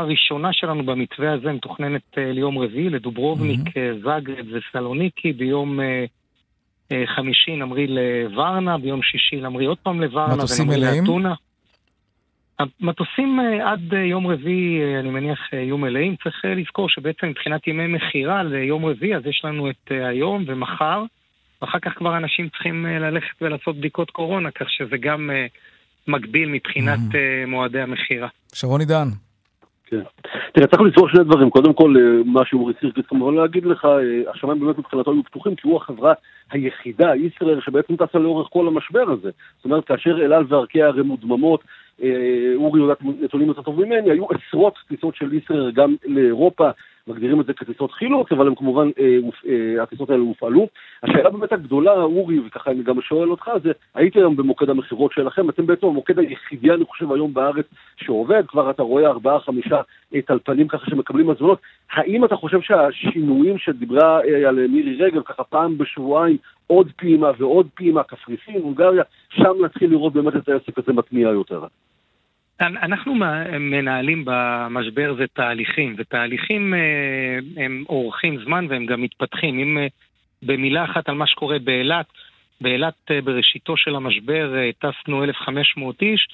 [0.01, 4.05] הראשונה שלנו במתווה הזה מתוכננת ליום רביעי לדוברובניק, mm-hmm.
[4.05, 5.81] זאגרד וסלוניקי, ביום
[7.17, 11.35] חמישי נמריא לוורנה, ביום שישי נמריא עוד פעם לוורנה ונמריא לאתונה.
[12.81, 16.17] המטוסים אה, עד אה, יום רביעי, אה, אני מניח, יהיו מלאים.
[16.23, 21.03] צריך לזכור שבעצם מבחינת ימי מכירה ליום רביעי, אז יש לנו את היום ומחר,
[21.63, 25.31] ואחר כך כבר אנשים צריכים ללכת ולעשות בדיקות קורונה, כך שזה גם
[26.09, 27.47] מקביל מבחינת mm-hmm.
[27.47, 28.29] מועדי המכירה.
[28.55, 29.09] שרון עידן.
[29.87, 30.01] כן.
[30.53, 31.51] תראה, צריך לזכור שני דברים.
[31.51, 33.89] קודם כל, מה שאורי סירקיס כמובן להגיד לך,
[34.35, 36.13] השמיים באמת מבחינתו היו פתוחים, כי הוא החברה
[36.51, 39.31] היחידה, ישראייר, שבעצם טסה לאורך כל המשבר הזה.
[39.57, 41.61] זאת אומרת, כאשר אל על וארקיע הרי מודממות,
[42.57, 46.71] אורי יודעת נתונים יותר טוב ממני, היו עשרות טיסות של ישראייר גם לאירופה,
[47.07, 50.69] מגדירים את זה כטיסות חילוץ, אבל הם כמובן, אה, אה, הטיסות האלה הופעלו.
[51.03, 55.51] השאלה באמת הגדולה, אורי, וככה אני גם שואל אותך, זה הייתי היום במוקד המכירות שלכם,
[55.51, 59.81] אתם בעצם המוקד היחידי, אני חושב, היום בארץ שעובד, כבר אתה רואה ארבעה, חמישה
[60.15, 61.59] אה, טלפנים ככה שמקבלים הזמנות.
[61.93, 67.69] האם אתה חושב שהשינויים שדיברה אה, על מירי רגב, ככה פעם בשבועיים, עוד פעימה ועוד
[67.75, 71.65] פעימה, קפריסין, הונגריה, שם נתחיל לראות באמת את העסק הזה מתניע יותר?
[72.61, 73.15] אנחנו
[73.61, 79.59] מנהלים במשבר זה תהליכים, ותהליכים אה, הם אורכים זמן והם גם מתפתחים.
[79.59, 79.87] אם אה,
[80.43, 82.07] במילה אחת על מה שקורה באילת,
[82.61, 86.29] באילת אה, בראשיתו של המשבר טסנו 1,500 איש,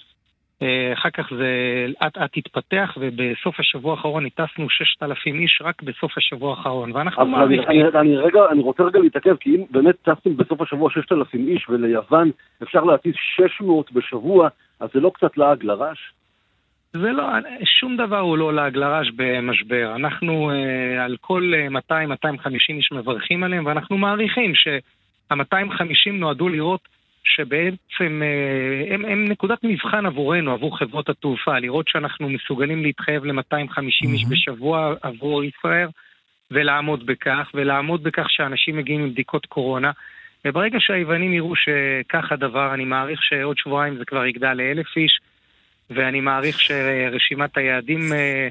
[0.92, 6.50] אחר כך זה אט אט התפתח, ובסוף השבוע האחרון הטסנו 6,000 איש רק בסוף השבוע
[6.50, 7.68] האחרון, ואנחנו מעריכים...
[7.68, 11.48] אני, אני, אני, רגע, אני רוצה רגע להתעכב, כי אם באמת טסתם בסוף השבוע 6,000
[11.48, 12.30] איש, וליוון
[12.62, 14.48] אפשר להטיס 600 בשבוע,
[14.80, 16.12] אז זה לא קצת לעג לרש?
[16.92, 17.24] זה לא,
[17.64, 19.92] שום דבר הוא לא לעג לרש במשבר.
[19.94, 21.52] אנחנו אה, על כל
[21.90, 26.88] 200-250 אה, איש מברכים עליהם, ואנחנו מעריכים שה-250 נועדו לראות
[27.24, 33.82] שבעצם אה, הם, הם נקודת מבחן עבורנו, עבור חברות התעופה, לראות שאנחנו מסוגלים להתחייב ל-250
[34.12, 35.88] איש בשבוע עבור ישראל,
[36.50, 39.90] ולעמוד בכך, ולעמוד בכך שאנשים מגיעים עם בדיקות קורונה.
[40.44, 45.20] וברגע שהיוונים יראו שכך הדבר, אני מעריך שעוד שבועיים זה כבר יגדל לאלף איש,
[45.90, 48.48] ואני מעריך שרשימת היעדים אה,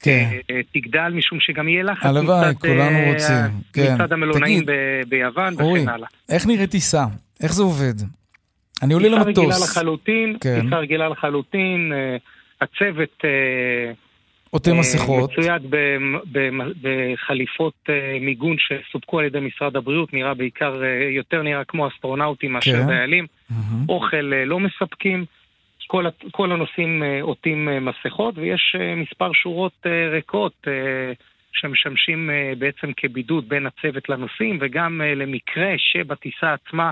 [0.00, 0.30] כן.
[0.50, 3.60] אה, תגדל, משום שגם יהיה לחץ הלוואי, מצד, כולנו אה, רוצים.
[3.72, 3.94] כן.
[3.94, 4.70] מצד המלונאים תגיד,
[5.08, 6.08] ביוון אורי, וכן הלאה.
[6.28, 7.04] איך נראית טיסה?
[7.42, 7.94] איך זה עובד?
[8.82, 9.26] אני עולה למטוס.
[9.26, 10.60] טיסה רגילה לחלוטין, כן.
[10.60, 11.92] טיסה רגילה לחלוטין,
[12.60, 13.24] הצוות...
[14.50, 15.30] עוטה מסכות.
[15.30, 15.62] מצויד
[16.82, 17.88] בחליפות
[18.20, 20.80] מיגון שסופקו על ידי משרד הבריאות, נראה בעיקר,
[21.16, 22.86] יותר נראה כמו אסטרונאוטים מאשר כן.
[22.86, 23.26] דיילים.
[23.88, 25.24] אוכל לא מספקים.
[25.86, 30.66] כל, כל הנוסעים אה, עוטים אה, מסכות, ויש אה, מספר שורות ריקות
[31.52, 36.90] שמשמשים בעצם כבידוד בין הצוות לנוסעים, וגם למקרה שבטיסה עצמה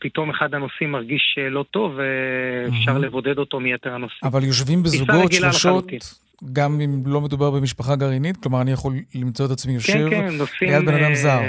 [0.00, 4.20] פתאום אחד הנוסעים מרגיש לא טוב, ואפשר לבודד אותו מיתר הנוסעים.
[4.32, 5.86] אבל יושבים בזוגות, שלושות,
[6.52, 8.36] גם אם לא מדובר במשפחה גרעינית?
[8.36, 10.28] כלומר, אני יכול למצוא את עצמי יושב כן,
[10.60, 11.40] כן, ליד בן אדם זר.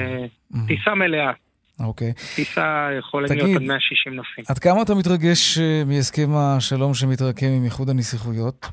[0.67, 1.31] טיסה מלאה.
[1.79, 2.13] אוקיי.
[2.36, 4.45] טיסה יכולה להיות עד 160 נוסעים.
[4.49, 8.65] עד כמה אתה מתרגש אה, מהסכם השלום שמתרקם עם איחוד הנסיכויות?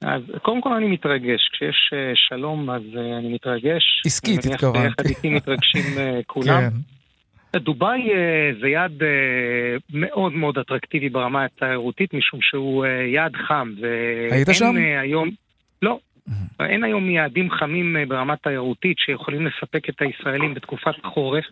[0.00, 1.48] אז קודם כל אני מתרגש.
[1.52, 4.02] כשיש אה, שלום אז אה, אני מתרגש.
[4.06, 4.78] עסקית התכוונתי.
[4.78, 5.84] אני מניח ביחד איתי מתרגשים
[6.32, 6.60] כולם.
[6.60, 7.58] כן.
[7.58, 8.08] דובאי
[8.60, 8.92] זה יעד
[9.92, 13.72] מאוד מאוד אטרקטיבי ברמה התיירותית, משום שהוא יעד חם.
[14.30, 14.74] היית שם?
[15.00, 15.30] היום...
[15.82, 15.98] לא.
[16.60, 21.44] אין היום יעדים חמים אה, ברמה תיירותית שיכולים לספק את הישראלים בתקופת החורף.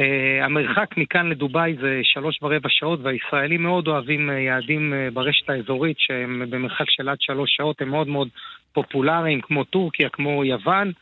[0.00, 5.96] Uh, המרחק מכאן לדובאי זה שלוש ורבע שעות, והישראלים מאוד אוהבים uh, יעדים ברשת האזורית
[5.98, 8.28] שהם במרחק של עד שלוש שעות, הם מאוד מאוד
[8.72, 10.92] פופולריים, כמו טורקיה, כמו יוון,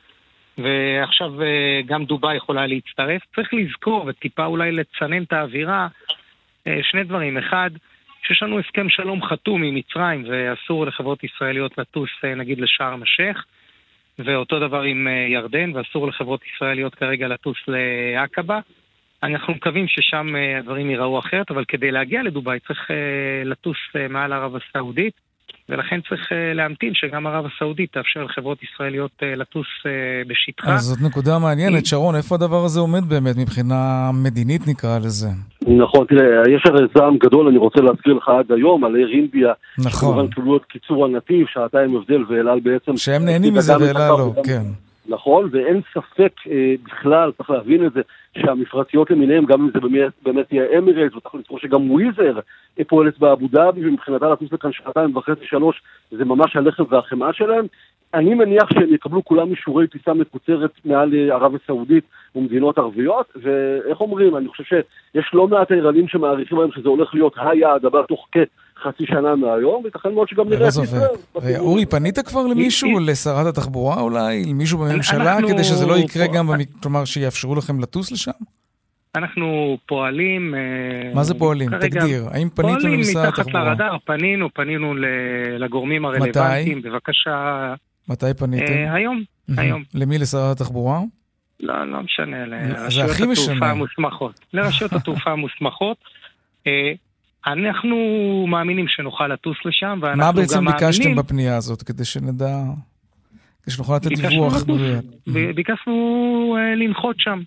[0.58, 3.22] ועכשיו uh, גם דובאי יכולה להצטרף.
[3.34, 7.38] צריך לזכור, וטיפה אולי לצנן את האווירה, uh, שני דברים.
[7.38, 7.70] אחד,
[8.26, 13.44] שיש לנו הסכם שלום חתום עם מצרים ואסור לחברות ישראליות לטוס אה, נגיד לשארם א-שייח
[14.18, 18.60] ואותו דבר עם אה, ירדן ואסור לחברות ישראליות כרגע לטוס לעקבה.
[19.22, 22.90] אנחנו מקווים ששם אה, הדברים ייראו אחרת, אבל כדי להגיע לדובאי צריך
[23.44, 23.78] לטוס
[24.10, 25.14] מעל ערב הסעודית.
[25.68, 29.66] ולכן צריך להמתין שגם ערב הסעודית תאפשר לחברות ישראליות לטוס
[30.26, 30.74] בשטחה.
[30.74, 31.86] אז זאת נקודה מעניינת.
[31.86, 35.28] שרון, איפה הדבר הזה עומד באמת מבחינה מדינית נקרא לזה?
[35.66, 39.52] נכון, תראה, יש הרי זעם גדול, אני רוצה להזכיר לך עד היום, על איר אינדיה.
[39.78, 40.14] נכון.
[40.14, 42.96] כמובן קיבלו את קיצור הנתיב, שעתיים הבדל, ואל על בעצם...
[42.96, 44.62] שהם נהנים מזה ואל על לא, כן.
[45.08, 48.00] נכון, ואין ספק אה, בכלל, צריך להבין את זה,
[48.38, 52.38] שהמפרציות למיניהם, גם אם זה באמת, באמת יהיה אמירייטס, וצריך לזכור שגם וויזר
[52.88, 57.66] פועלת באבו דאבי, ומבחינתה לטוס לכאן שעתיים וחצי, שלוש, זה ממש הלחם והחמאה שלהם.
[58.14, 64.00] אני מניח שהם יקבלו כולם אישורי טיסה מקוצרת מעל אה, ערב הסעודית ומדינות ערביות, ואיך
[64.00, 68.28] אומרים, אני חושב שיש לא מעט ערנים שמעריכים היום שזה הולך להיות היעד הבא תוך
[68.32, 68.36] כ...
[68.82, 71.58] חצי שנה מהיום, וייתכן מאוד שגם נראה את ישראל.
[71.58, 76.50] אורי, פנית כבר למישהו, לשרת התחבורה אולי, למישהו בממשלה, כדי שזה לא יקרה גם,
[76.82, 78.30] כלומר, שיאפשרו לכם לטוס לשם?
[79.16, 80.54] אנחנו פועלים...
[80.54, 81.70] אה, מה זה פועלים?
[81.80, 82.24] תגדיר.
[82.30, 83.52] האם פניתם למשרד התחבורה?
[83.52, 84.94] פועלים מתחת לרדאר, פנינו, פנינו
[85.58, 87.74] לגורמים הרלוונטיים, בבקשה...
[88.08, 88.72] מתי פניתם?
[88.72, 89.22] אה, היום,
[89.56, 89.82] היום.
[89.94, 90.18] למי?
[90.18, 91.00] לשרת התחבורה?
[91.60, 94.40] לא, לא משנה, לרשויות התעופה המוסמכות.
[94.52, 95.96] לרשויות התעופה המוסמכות.
[97.46, 97.96] אנחנו
[98.48, 100.48] מאמינים שנוכל לטוס לשם, ואנחנו גם מה מאמינים...
[100.48, 102.56] בעצם ביקשתם בפנייה הזאת, כדי שנדע,
[103.62, 105.04] כדי שנוכל לתת דיווח מדויק?
[105.54, 107.42] ביקשנו uh, לנחות שם.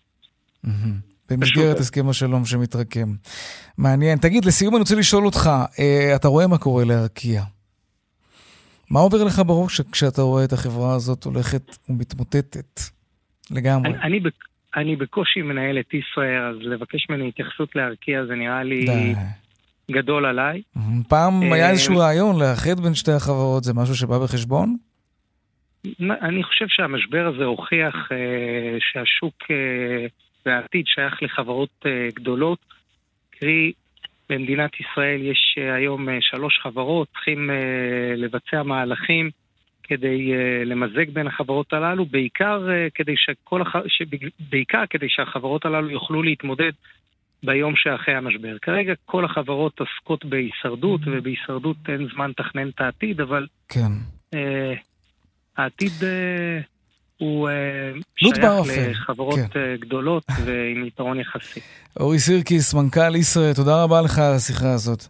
[1.29, 3.13] במסגרת הסכם השלום שמתרקם.
[3.77, 4.17] מעניין.
[4.17, 7.43] תגיד, לסיום אני רוצה לשאול אותך, אה, אתה רואה מה קורה לארקיע?
[8.89, 12.79] מה עובר לך בראש כשאתה רואה את החברה הזאת הולכת ומתמוטטת
[13.51, 13.89] לגמרי?
[13.89, 14.19] אני, אני,
[14.75, 19.13] אני בקושי מנהל את ישראל, אז לבקש ממני התייחסות לארקיע זה נראה לי די.
[19.91, 20.61] גדול עליי.
[21.09, 24.75] פעם היה איזשהו רעיון לאחד בין שתי החברות, זה משהו שבא בחשבון?
[25.99, 30.05] אני חושב שהמשבר הזה הוכיח אה, שהשוק אה,
[30.45, 32.59] והעתיד שייך לחברות אה, גדולות.
[33.39, 33.71] קרי,
[34.29, 39.29] במדינת ישראל יש אה, היום אה, שלוש חברות, צריכים אה, לבצע מהלכים
[39.83, 40.31] כדי
[40.65, 43.75] למזג בין החברות הללו, בעיקר, כדי שכל הח...
[44.49, 46.71] בעיקר כדי שהחברות הללו יוכלו להתמודד
[47.43, 48.57] ביום שאחרי המשבר.
[48.61, 51.09] כרגע כל החברות עסקות בהישרדות, mm-hmm.
[51.11, 53.47] ובהישרדות אין זמן לתכנן את העתיד, אבל...
[53.69, 53.91] כן.
[54.35, 54.37] Uh,
[55.57, 56.74] העתיד uh,
[57.17, 57.51] הוא uh,
[58.15, 58.89] שייך באופן.
[58.89, 59.45] לחברות כן.
[59.45, 61.59] uh, גדולות ועם יתרון יחסי.
[61.99, 65.03] אורי סירקיס, מנכ"ל ישראל, תודה רבה לך על השיחה הזאת.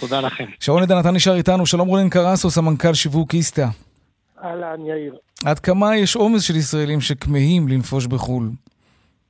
[0.00, 0.44] תודה לכם.
[0.60, 1.66] שרון עדן, אתה נשאר איתנו.
[1.66, 3.66] שלום רונן קרסו, סמנכ"ל שיווק איסתא.
[4.44, 5.14] אהלן, יאיר.
[5.44, 8.44] עד כמה יש עומס של ישראלים שכמהים לנפוש בחו"ל?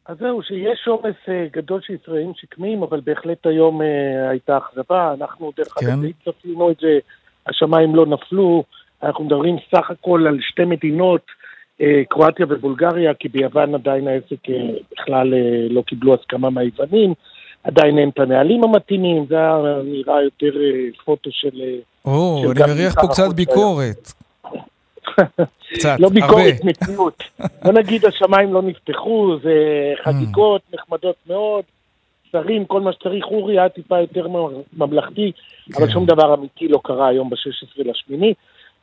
[0.07, 3.85] אז זהו, שיש עומס uh, גדול של ישראלים שכמהים, אבל בהחלט היום uh,
[4.31, 5.15] הייתה אכזבה.
[5.21, 5.87] אנחנו, דרך כן.
[5.87, 6.99] אגב, די צפינו את זה,
[7.47, 8.65] השמיים לא נפלו.
[9.03, 11.27] אנחנו מדברים סך הכל על שתי מדינות,
[12.09, 14.53] קרואטיה ובולגריה, כי ביוון עדיין העסק uh,
[14.93, 17.15] בכלל uh, לא קיבלו הסכמה מהיוונים.
[17.65, 19.37] עדיין אין את הנהלים המתאימים, זה
[19.85, 20.51] נראה יותר
[21.05, 21.61] פוטו של...
[22.05, 24.13] או, של אני מריח פה קצת ביקורת.
[25.75, 27.23] קצת, לא ביקורת, מציאות.
[27.63, 29.55] בוא נגיד, השמיים לא נפתחו, זה
[30.05, 31.65] חגיגות נחמדות מאוד,
[32.33, 33.25] שרים, כל מה שצריך.
[33.25, 34.27] אורי היה טיפה יותר
[34.77, 35.33] ממלכתי,
[35.77, 38.35] אבל שום דבר אמיתי לא קרה היום ב-16 לשמיני.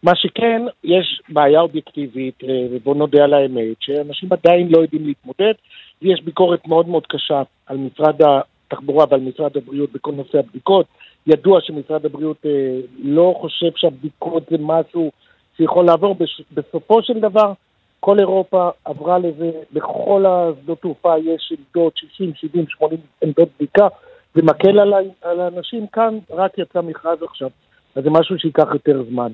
[0.03, 5.53] מה שכן, יש בעיה אובייקטיבית, ובוא נודה על האמת, שאנשים עדיין לא יודעים להתמודד,
[6.01, 10.85] ויש ביקורת מאוד מאוד קשה על משרד התחבורה ועל משרד הבריאות בכל נושא הבדיקות.
[11.27, 15.11] ידוע שמשרד הבריאות אה, לא חושב שהבדיקות זה משהו
[15.57, 16.15] שיכול לעבור.
[16.53, 17.53] בסופו של דבר,
[17.99, 23.87] כל אירופה עברה לזה, בכל השדות תעופה יש עמדות 60, 70, 80 עמדות בדיקה,
[24.35, 24.79] זה מקל
[25.21, 27.49] על האנשים כאן, רק יצא מכרז עכשיו,
[27.95, 29.31] אז זה משהו שייקח יותר זמן.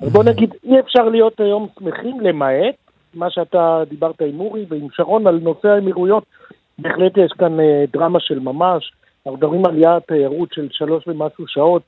[0.00, 2.74] אז בוא נגיד, אי אפשר להיות היום שמחים למעט
[3.14, 6.24] מה שאתה דיברת עם אורי ועם שרון על נושא האמירויות,
[6.78, 8.92] בהחלט יש כאן אה, דרמה של ממש,
[9.26, 11.82] אנחנו מדברים על יעד תיירות של שלוש ומשהו שעות,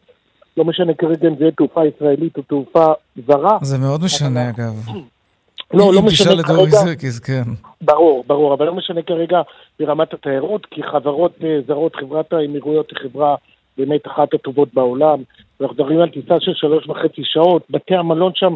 [0.56, 2.86] לא משנה כרגע אם זה יהיה תעופה ישראלית או תעופה
[3.26, 3.58] זרה.
[3.62, 4.74] זה מאוד משנה אגב.
[5.74, 6.02] לא, לא משנה כרגע.
[6.02, 7.42] אם תשאל את אורי זרקיס, כן.
[7.80, 9.42] ברור, ברור, אבל לא משנה כרגע
[9.80, 13.34] ברמת התיירות, כי חברות אה, זרות, חברת האמירויות היא חברה
[13.78, 15.18] באמת אחת הטובות בעולם.
[15.60, 18.54] אנחנו מדברים על טיסה של שלוש וחצי שעות, בתי המלון שם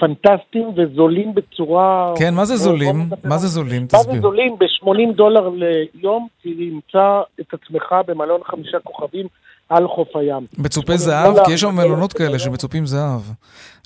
[0.00, 2.14] פנטסטיים וזולים בצורה...
[2.18, 3.08] כן, מה זה זולים?
[3.24, 3.86] מה זה זולים?
[3.86, 4.06] תסביר.
[4.06, 4.56] מה זה זולים?
[4.58, 9.26] ב-80 דולר ליום, תמצא את עצמך במלון חמישה כוכבים
[9.68, 10.46] על חוף הים.
[10.58, 11.44] מצופי זהב?
[11.44, 13.20] כי יש שם מלונות כאלה שמצופים זהב.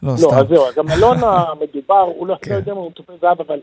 [0.02, 0.36] לא, סתם.
[0.36, 3.60] לא, אז זהו, אז המלון המדובר, הוא לא יודע אם הוא מצופי זהב, אבל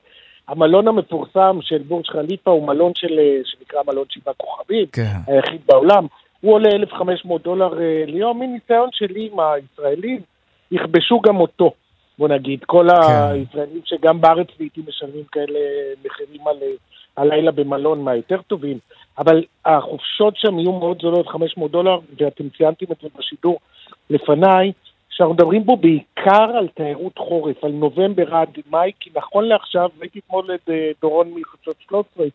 [0.47, 4.85] המלון המפורסם של בורג' חליפה הוא מלון שנקרא מלון שבעה כוכבים,
[5.27, 6.07] היחיד בעולם.
[6.41, 7.69] הוא עולה 1,500 דולר
[8.07, 10.21] ליום, מניסיון שלי עם הישראלים,
[10.71, 11.73] יכבשו גם אותו.
[12.17, 15.59] בוא נגיד, כל הישראלים שגם בארץ לעיתים משלמים כאלה
[16.05, 16.57] מחירים על
[17.17, 18.77] הלילה במלון מהיותר טובים,
[19.17, 23.59] אבל החופשות שם יהיו מאוד זולות, 500 דולר, ואתם ציינתם את זה בשידור
[24.09, 24.71] לפניי,
[25.09, 30.19] שאנחנו מדברים פה בעיקר על תיירות חורף, על נובמבר עד מאי, כי נכון לעכשיו, ראיתי
[30.19, 30.69] אתמול את
[31.01, 32.25] דורון מחדשות 13,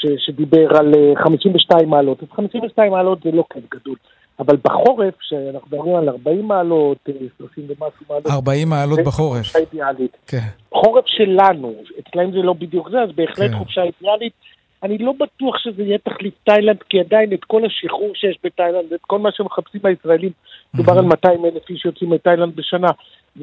[0.00, 3.96] ש, שדיבר על 52 מעלות, אז 52 מעלות זה לא כן גדול.
[4.38, 6.98] אבל בחורף, שאנחנו מדברים על 40 מעלות,
[7.38, 8.26] 30 ומשהו מעלות.
[8.26, 9.46] 40 מעלות בחורף.
[9.46, 10.16] חופשה אידיאלית.
[10.26, 10.38] כן.
[10.74, 13.56] חורף שלנו, אצלם זה לא בדיוק זה, אז בהחלט כן.
[13.56, 14.32] חופשה אידיאלית.
[14.82, 19.00] אני לא בטוח שזה יהיה תחליף תאילנד, כי עדיין את כל השחרור שיש בתאילנד, את
[19.06, 20.30] כל מה שמחפשים הישראלים,
[20.74, 22.88] מדובר על 200 אלף איש יוצאים מתאילנד בשנה.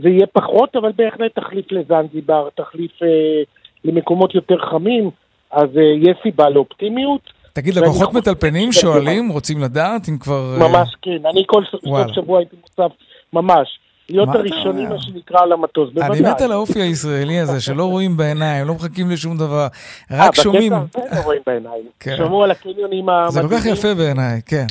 [0.02, 3.44] זה יהיה פחות, אבל בהחלט תחליף לזנזיבר, תחליף אה,
[3.86, 5.10] למקומות יותר חמים,
[5.52, 7.22] אז אה, יש סיבה לאופטימיות.
[7.54, 10.58] תגיד, לקוחות מטלפנים שואלים, רוצים לדעת אם כבר...
[10.60, 11.82] ממש כן, אני כל סוף
[12.16, 12.90] שבוע הייתי מוצב,
[13.34, 13.80] ממש.
[14.10, 16.20] להיות הראשונים, מה שנקרא, על המטוס, בוודאי.
[16.20, 19.68] אני מת על האופי הישראלי הזה, שלא רואים בעיניים, לא מחכים לשום דבר,
[20.12, 20.74] רק שומעים.
[20.74, 21.84] אה, בקטע הזה לא רואים בעיניים.
[22.18, 23.50] שמעו על הקניונים המדהימים.
[23.50, 24.66] זה כל כך יפה בעיניי, כן.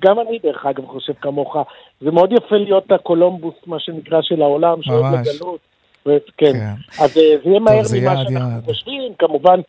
[0.00, 1.56] גם אני, דרך אגב, חושב כמוך.
[2.00, 5.58] זה מאוד יפה להיות הקולומבוס, מה שנקרא, של העולם, שאוהב לגלות.
[6.36, 6.52] כן.
[7.00, 9.60] אז זה יהיה מהר ממה שאנחנו חושבים, כמובן.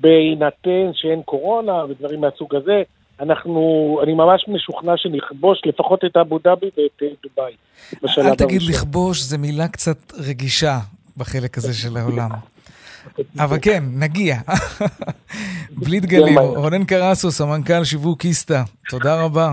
[0.00, 2.82] בהינתן שאין קורונה ודברים מהסוג הזה,
[3.20, 3.60] אנחנו,
[4.02, 7.52] אני ממש משוכנע שנכבוש לפחות את אבו דאבי ואת אה, דובאי.
[8.18, 8.74] אל תגיד הראשון.
[8.74, 10.78] לכבוש, זו מילה קצת רגישה
[11.16, 12.30] בחלק הזה של העולם.
[13.38, 14.36] אבל כן, נגיע.
[15.84, 16.38] בלי דגלים.
[16.38, 19.52] רונן קרסו, סמנכ"ל שיווק איסתא, תודה רבה.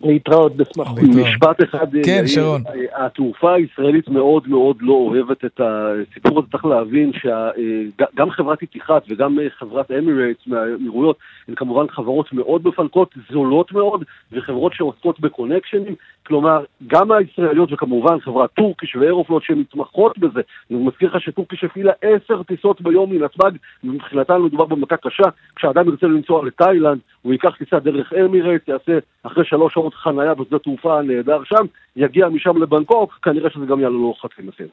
[0.00, 0.98] להתראות בשמחות.
[1.02, 2.26] משפט אחד, כן.
[2.26, 2.62] שרון.
[2.96, 6.48] התעופה הישראלית מאוד מאוד לא אוהבת את הסיפור הזה.
[6.50, 11.18] צריך להבין שגם חברת איתיחת וגם אה, חברת אמירייטס מהאמירויות
[11.48, 15.94] הן כמובן חברות מאוד מפנקות, זולות מאוד, וחברות שעוסקות בקונקשנים.
[16.26, 20.40] כלומר, גם הישראליות וכמובן חברת טורקיש ואירופלוט שמתמחות בזה.
[20.70, 23.50] אני מזכיר לך שטורקיש הפעילה עשר טיסות ביום מנתב"ג,
[23.84, 25.28] ומבחינתן מדובר במכה קשה.
[25.56, 30.58] כשאדם ירצה לנסוע לתאילנד, הוא ייקח טיסה דרך אמירייטס, יעשה אחרי שלוש שעות חנייה בשדה
[30.58, 31.64] תעופה נהדר שם,
[31.96, 34.68] יגיע משם לבנקוק, כנראה שזה גם יעלה לו חצי מחיר.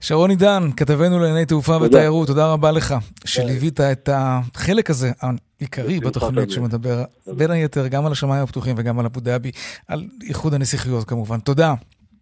[0.00, 1.86] שרון עידן, כתבנו לענייני תעופה תודה.
[1.86, 2.94] ותיירות, תודה רבה לך
[3.24, 6.50] שליווית את החלק הזה העיקרי בתוכנית.
[6.50, 7.04] שמדבר
[7.36, 9.50] בין היתר גם על השמיים הפתוחים וגם על אבו דאבי,
[9.88, 11.38] על איחוד הנסיכויות כמובן.
[11.38, 11.74] תודה.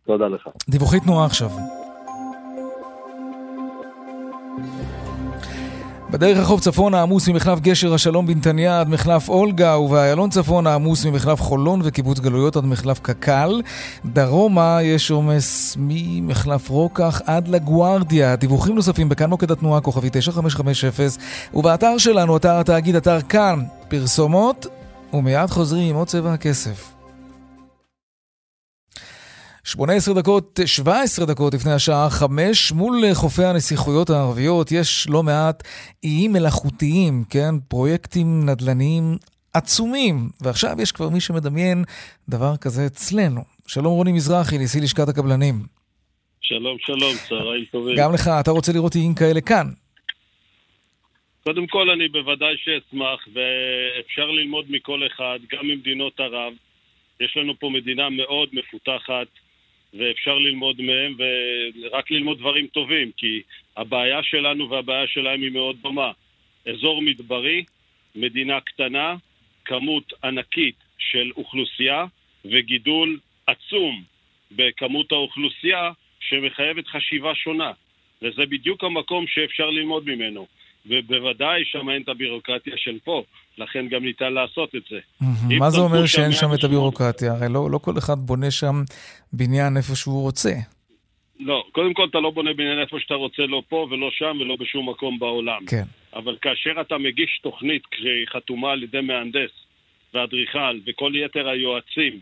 [0.07, 0.49] תודה לך.
[0.69, 1.51] דיווחי תנועה עכשיו.
[6.11, 11.41] בדרך החוף צפונה עמוס ממחלף גשר השלום בנתניה עד מחלף אולגה ובאיילון צפונה עמוס ממחלף
[11.41, 13.63] חולון וקיבוץ גלויות עד מחלף קק"ל.
[14.07, 18.37] דרומה יש עומס ממחלף רוקח עד לגוארדיה.
[18.37, 20.91] דיווחים נוספים בכאן מוקד התנועה כוכבי 9550
[21.55, 24.67] ובאתר שלנו, אתר התאגיד, אתר כאן, פרסומות
[25.13, 27.00] ומיד חוזרים עם עוד צבע הכסף.
[29.65, 35.63] 18 דקות, 17 דקות לפני השעה 5, מול חופי הנסיכויות הערביות יש לא מעט
[36.05, 37.55] איים מלאכותיים, כן?
[37.69, 39.17] פרויקטים נדל"ניים
[39.55, 41.85] עצומים, ועכשיו יש כבר מי שמדמיין
[42.29, 43.41] דבר כזה אצלנו.
[43.67, 45.55] שלום רוני מזרחי, נשיא לשכת הקבלנים.
[46.41, 47.97] שלום, שלום, צהריים טובים.
[47.99, 49.67] גם לך, אתה רוצה לראות איים כאלה כאן.
[51.45, 56.53] קודם כל, אני בוודאי שאשמח, ואפשר ללמוד מכל אחד, גם ממדינות ערב.
[57.21, 59.27] יש לנו פה מדינה מאוד מפותחת,
[59.95, 63.43] ואפשר ללמוד מהם, ורק ללמוד דברים טובים, כי
[63.77, 66.13] הבעיה שלנו והבעיה שלהם היא מאוד דומה.
[66.67, 67.65] אזור מדברי,
[68.15, 69.17] מדינה קטנה,
[69.65, 72.05] כמות ענקית של אוכלוסייה,
[72.45, 74.03] וגידול עצום
[74.51, 77.73] בכמות האוכלוסייה, שמחייבת חשיבה שונה.
[78.23, 80.47] וזה בדיוק המקום שאפשר ללמוד ממנו.
[80.87, 83.23] ובוודאי שם אין את הבירוקרטיה של פה,
[83.59, 84.99] לכן גם ניתן לעשות את זה.
[85.59, 87.33] מה זה אומר שאין שם את 108 הבירוקרטיה?
[87.33, 88.75] הרי לא, לא כל אחד בונה שם
[89.33, 90.53] בניין איפה שהוא רוצה.
[91.41, 94.57] לא, קודם כל אתה לא בונה בניין איפה שאתה רוצה, לא פה ולא שם ולא
[94.57, 95.67] בשום מקום בעולם.
[95.67, 95.85] כן.
[96.15, 97.83] אבל כאשר אתה מגיש תוכנית
[98.33, 99.51] חתומה על ידי מהנדס
[100.15, 102.21] ואדריכל וכל יתר היועצים,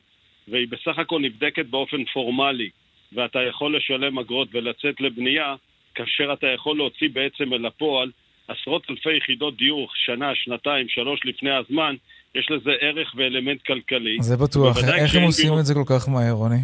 [0.48, 2.70] והיא בסך הכל נבדקת באופן פורמלי,
[3.12, 5.54] ואתה יכול לשלם אגרות ולצאת לבנייה,
[5.94, 8.10] כאשר אתה יכול להוציא בעצם אל הפועל
[8.48, 11.94] עשרות אלפי יחידות דיור, שנה, שנתיים, שלוש לפני הזמן,
[12.34, 14.16] יש לזה ערך ואלמנט כלכלי.
[14.20, 14.76] זה בטוח.
[14.78, 16.56] איך הם עושים בירוק- את זה כל כך מהר, רוני?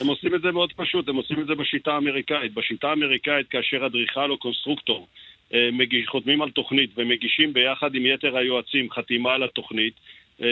[0.00, 2.54] הם עושים את זה מאוד פשוט, הם עושים את זה בשיטה האמריקאית.
[2.54, 5.06] בשיטה האמריקאית, כאשר אדריכל או קונסטרוקטור
[5.54, 9.94] אה, מגיש, חותמים על תוכנית ומגישים ביחד עם יתר היועצים חתימה על התוכנית,
[10.42, 10.46] אה,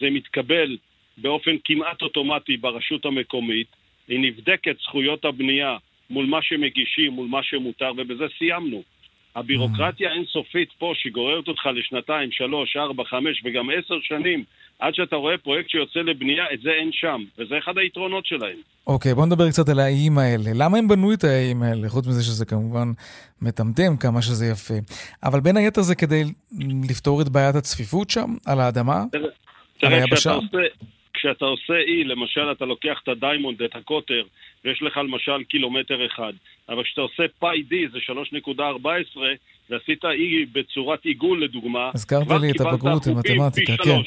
[0.00, 0.76] זה מתקבל
[1.18, 3.66] באופן כמעט אוטומטי ברשות המקומית,
[4.08, 5.76] היא נבדקת זכויות הבנייה
[6.10, 8.82] מול מה שמגישים, מול מה שמותר, ובזה סיימנו.
[9.36, 14.44] הבירוקרטיה האינסופית פה, שגוררת אותך לשנתיים, שלוש, ארבע, חמש וגם עשר שנים,
[14.78, 17.24] עד שאתה רואה פרויקט שיוצא לבנייה, את זה אין שם.
[17.38, 18.56] וזה אחד היתרונות שלהם.
[18.86, 20.50] אוקיי, בוא נדבר קצת על האיים האלה.
[20.54, 21.88] למה הם בנו את האיים האלה?
[21.88, 22.88] חוץ מזה שזה כמובן
[23.42, 24.74] מטמטם כמה שזה יפה.
[25.22, 26.24] אבל בין היתר זה כדי
[26.90, 29.04] לפתור את בעיית הצפיפות שם, על האדמה,
[29.82, 30.38] על היבשה.
[31.20, 34.22] כשאתה עושה, אי, למשל, אתה לוקח את ה diameter, את הקוטר,
[34.64, 36.32] ויש לך למשל קילומטר אחד.
[36.68, 37.98] אבל כשאתה עושה פאי D, זה
[38.48, 39.18] 3.14,
[39.70, 44.00] ועשית אי בצורת עיגול לדוגמה, הזכרת לי את הבגרות במתמטיקה, כן.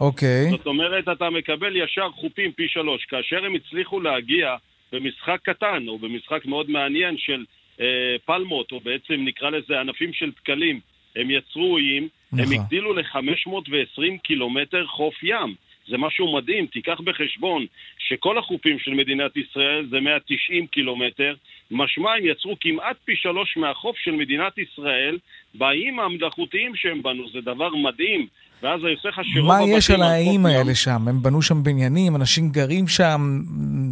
[0.00, 0.50] אוקיי.
[0.50, 3.04] זאת אומרת, אתה מקבל ישר חופים פי שלוש.
[3.04, 4.56] כאשר הם הצליחו להגיע
[4.92, 7.44] במשחק קטן, או במשחק מאוד מעניין של
[7.80, 10.80] אה, פלמות, או בעצם נקרא לזה ענפים של דקלים,
[11.16, 12.54] הם יצרו איים, הם נכון.
[12.54, 15.54] הגדילו ל-520 קילומטר חוף ים.
[15.88, 17.66] זה משהו מדהים, תיקח בחשבון
[17.98, 21.34] שכל החופים של מדינת ישראל זה 190 קילומטר,
[21.70, 25.18] משמע הם יצרו כמעט פי שלוש מהחוף של מדינת ישראל
[25.54, 28.26] באיים המלאכותיים שהם בנו, זה דבר מדהים.
[28.62, 30.46] ואז זה עושה לך שרוב מה הבתים יש על האיים ים.
[30.46, 31.08] האלה שם?
[31.08, 33.20] הם בנו שם בניינים, אנשים גרים שם,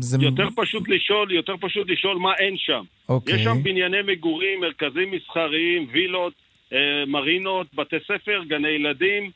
[0.00, 0.18] זה...
[0.20, 2.82] יותר פשוט לשאול, יותר פשוט לשאול מה אין שם.
[3.08, 3.34] אוקיי.
[3.34, 6.32] יש שם בנייני מגורים, מרכזים מסחריים, וילות,
[6.72, 9.30] אה, מרינות, בתי ספר, גני ילדים,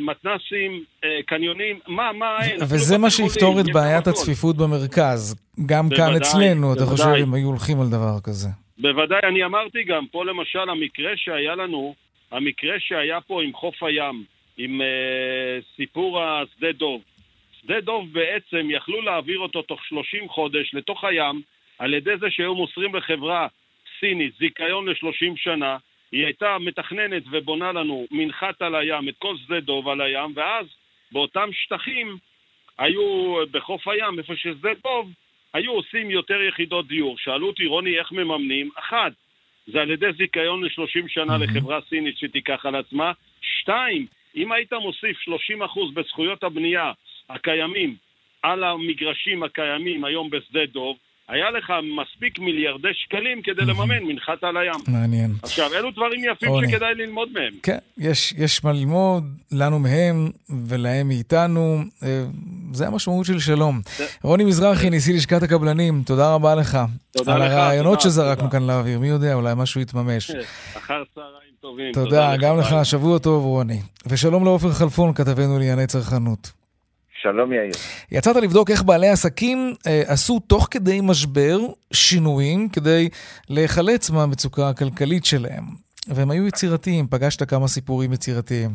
[0.00, 2.56] מתנסים, אה, קניונים, מה, מה אין?
[2.62, 4.06] וזה מה שיפתור את בעיית.
[4.06, 5.36] הצפיפות במרכז.
[5.66, 7.04] גם כאן אצלנו, אתה חושב.
[7.04, 8.48] אם היו הולכים על דבר כזה.
[8.78, 11.94] בוודאי, אני אמרתי גם, פה למשל המקרה שהיה לנו,
[12.30, 14.24] המקרה שהיה פה עם חוף הים,
[14.56, 17.00] עם אה, סיפור השדה דוב.
[17.60, 21.42] שדה דוב בעצם יכלו להעביר אותו תוך 30 חודש לתוך הים
[21.78, 23.46] על ידי זה שהיו מוסרים לחברה
[24.00, 25.76] סינית זיכיון ל-30 שנה,
[26.12, 30.66] היא הייתה מתכננת ובונה לנו מנחת על הים, את כל שדה דוב על הים, ואז
[31.12, 32.16] באותם שטחים
[32.78, 35.10] היו בחוף הים, איפה ששדה דוב,
[35.54, 37.18] היו עושים יותר יחידות דיור.
[37.18, 38.70] שאלו אותי, רוני, איך מממנים?
[38.78, 39.12] אחת,
[39.66, 41.38] זה על ידי זיכיון ל-30 שנה.
[41.38, 43.12] לחברה סינית שתיקח על עצמה.
[43.40, 44.06] שתיים,
[44.36, 45.32] אם היית מוסיף 30%
[45.94, 46.92] בזכויות הבנייה
[47.28, 47.96] הקיימים
[48.42, 50.96] על המגרשים הקיימים היום בשדה דוב,
[51.30, 54.80] היה לך מספיק מיליארדי שקלים כדי לממן מנחת על הים.
[54.88, 55.30] מעניין.
[55.42, 56.68] עכשיו, אלו דברים יפים עוני.
[56.68, 57.52] שכדאי ללמוד מהם.
[57.62, 60.30] כן, יש, יש מה ללמוד, לנו מהם
[60.68, 61.78] ולהם מאיתנו.
[62.02, 62.24] אה,
[62.72, 63.80] זה המשמעות של שלום.
[63.96, 64.06] זה...
[64.22, 66.78] רוני מזרחי, נשיא לשכת הקבלנים, תודה רבה לך.
[67.10, 67.52] תודה על לך.
[67.52, 70.30] על הרעיונות שזרקנו כאן לאוויר, מי יודע, אולי משהו יתממש.
[70.76, 71.92] אחר צהריים טובים.
[71.92, 73.80] תודה, תודה גם לך, שבוע טוב רוני.
[74.06, 76.59] ושלום לעופר חלפון, כתבנו לענייני צרכנות.
[77.22, 77.72] שלום יאיר.
[78.12, 81.58] יצאת לבדוק איך בעלי עסקים אה, עשו תוך כדי משבר
[81.92, 83.08] שינויים כדי
[83.50, 85.64] להיחלץ מהמצוקה הכלכלית שלהם.
[86.14, 88.70] והם היו יצירתיים, פגשת כמה סיפורים יצירתיים.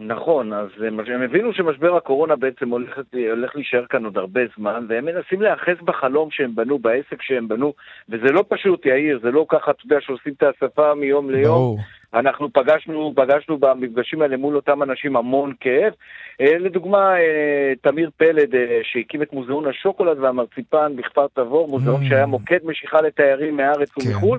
[0.00, 2.98] נכון, אז הם הבינו שמשבר הקורונה בעצם הולך,
[3.30, 7.74] הולך להישאר כאן עוד הרבה זמן, והם מנסים להיאחז בחלום שהם בנו, בעסק שהם בנו,
[8.08, 11.54] וזה לא פשוט, יאיר, זה לא ככה, אתה יודע, שעושים את השפה מיום ליום.
[11.54, 11.78] ברור.
[12.14, 15.92] אנחנו פגשנו, פגשנו במפגשים האלה מול אותם אנשים המון כאב.
[16.40, 22.08] אה, לדוגמה, אה, תמיר פלד, אה, שהקים את מוזיאון השוקולד והמרציפן בכפר תבור, מוזיאון mm.
[22.08, 24.08] שהיה מוקד משיכה לתיירים מהארץ כן.
[24.08, 24.38] ומחו"ל.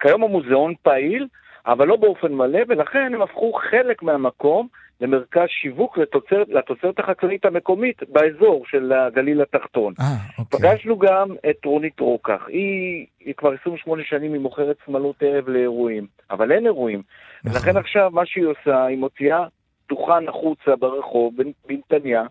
[0.00, 1.26] כיום המוזיאון פעיל,
[1.70, 4.68] אבל לא באופן מלא, ולכן הם הפכו חלק מהמקום
[5.00, 9.94] למרכז שיווק לתוצרת, לתוצרת החקלאית המקומית באזור של הגליל התחתון.
[10.00, 10.04] אה,
[10.38, 10.60] אוקיי.
[10.60, 12.42] פגשנו גם את רונית רוקח.
[12.48, 17.02] היא, היא כבר 28 שנים, היא מוכרת שמלות ערב לאירועים, אבל אין אירועים.
[17.44, 17.60] נכון.
[17.60, 19.44] ולכן עכשיו מה שהיא עושה, היא מוציאה
[19.88, 21.34] דוכן החוצה ברחוב,
[21.68, 22.22] בנתניה,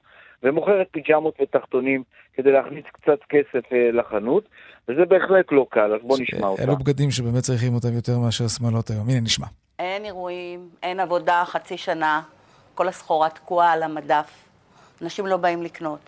[0.43, 4.43] ומוכרת פיג'מות ותחתונים כדי להכניס קצת כסף אה, לחנות,
[4.87, 6.63] וזה בהחלט לא קל, אז בוא נשמע אותה.
[6.63, 9.09] אלו בגדים שבאמת צריכים אותם יותר מאשר שמלות היום.
[9.09, 9.47] הנה, נשמע.
[9.79, 12.21] אין אירועים, אין עבודה חצי שנה.
[12.75, 14.45] כל הסחורה תקועה על המדף.
[15.01, 15.99] אנשים לא באים לקנות.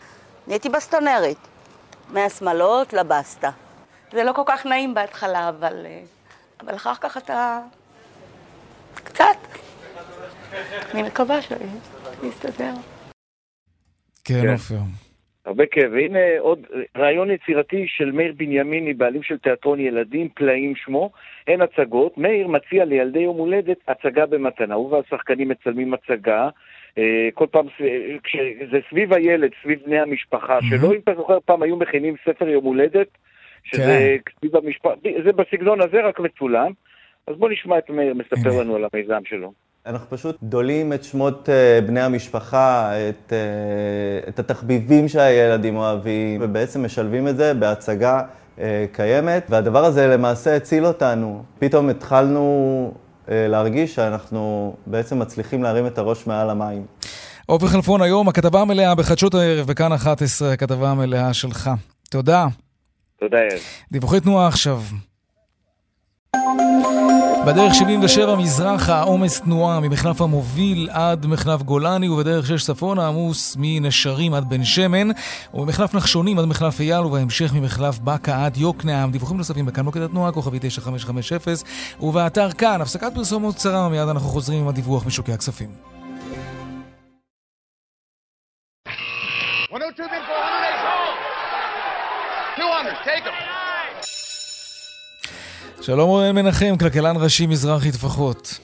[0.48, 1.38] נהייתי בסטונרית,
[2.10, 3.50] מהשמאלות לבסטה.
[4.12, 6.02] זה לא כל כך נעים בהתחלה, אבל, אה,
[6.60, 7.60] אבל אחר כך אתה...
[8.94, 9.26] קצת.
[10.94, 12.52] אני מקווה שיסתדר.
[12.58, 12.76] כן,
[14.42, 14.76] כן, עופר.
[15.46, 15.92] הרבה כאב.
[15.92, 16.60] והנה עוד
[16.98, 21.12] רעיון יצירתי של מאיר בנימיני, בעלים של תיאטרון ילדים, פלאים שמו.
[21.48, 22.18] אין הצגות.
[22.18, 24.76] מאיר מציע לילדי יום הולדת הצגה במתנה.
[24.76, 26.50] הוא והשחקנים מצלמים הצגה.
[26.98, 27.66] אה, כל פעם,
[28.24, 32.66] כשזה סביב הילד, סביב בני המשפחה שלו, אם אתה זוכר, פעם היו מכינים ספר יום
[32.66, 33.08] הולדת,
[33.64, 34.32] שזה כן.
[34.40, 34.94] סביב המשפחה,
[35.26, 36.72] זה בסגנון הזה רק מצולם.
[37.28, 39.52] אז בוא נשמע את מאיר מספר לנו על המיזם שלו.
[39.86, 46.86] אנחנו פשוט דולים את שמות uh, בני המשפחה, את, uh, את התחביבים שהילדים אוהבים, ובעצם
[46.86, 48.22] משלבים את זה בהצגה
[48.58, 48.62] uh,
[48.92, 51.44] קיימת, והדבר הזה למעשה הציל אותנו.
[51.60, 52.94] פתאום התחלנו
[53.28, 56.86] להרגיש שאנחנו בעצם מצליחים להרים את הראש מעל המים.
[57.46, 61.70] עופר חלפון היום, הכתבה המלאה בחדשות הערב, בכאן 11, הכתבה המלאה שלך.
[62.10, 62.48] תודה.
[63.20, 63.60] תודה, יאיר.
[63.92, 64.82] דיווחי תנועה עכשיו.
[67.46, 74.34] בדרך 77 מזרחה, עומס תנועה ממחלף המוביל עד מחלף גולני ובדרך 6 צפונה עמוס מנשרים
[74.34, 75.08] עד בן שמן
[75.54, 79.12] וממחלף נחשונים עד מחלף אייל ובהמשך ממחלף בקה עד יוקנעם.
[79.12, 81.54] דיווחים נוספים בכאן מוקד התנועה, כוכבי 9550
[82.02, 85.70] ובאתר כאן, הפסקת פרסומות קצרה, מיד אנחנו חוזרים עם הדיווח משוקי הכספים.
[89.72, 90.10] 102
[92.58, 93.51] 200, take them.
[95.82, 98.60] שלום רואל מנחם, כלכלן ראשי מזרחי טפחות.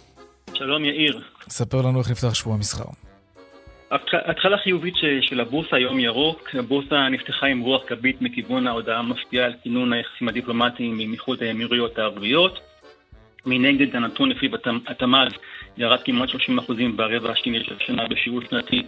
[0.54, 1.22] שלום יאיר.
[1.50, 2.84] ספר לנו איך נפתח שבוע המסחר.
[4.14, 9.54] התחלה חיובית של הבורסה היום ירוק, הבורסה נפתחה עם רוח גבית מכיוון ההודעה המפתיעה על
[9.64, 12.60] כינון היחסים הדיפלומטיים עם איחוד האמירויות הערביות.
[13.46, 14.50] מנגד הנתון לפי
[14.88, 15.32] התמ"ז
[15.78, 16.34] ירד כמעט 30%
[16.96, 18.84] ברבע השני של השנה בשיעור שנתי.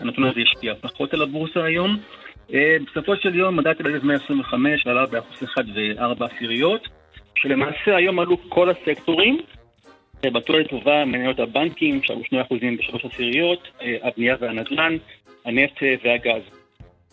[0.00, 1.98] הנתון הזה השפיע פחות על הבורסה היום.
[2.54, 6.88] אה, בסופו של יום מדד תל אביב 125 עלה באחוז אחד וארבע עשיריות.
[7.36, 9.38] שלמעשה היום עלו כל הסקטורים,
[10.24, 14.96] אה, בטוח לטובה מניות הבנקים, שעלו 2% בשלוש עשיריות, אה, הבנייה והנדל"ן,
[15.44, 16.42] הנפט אה, והגז.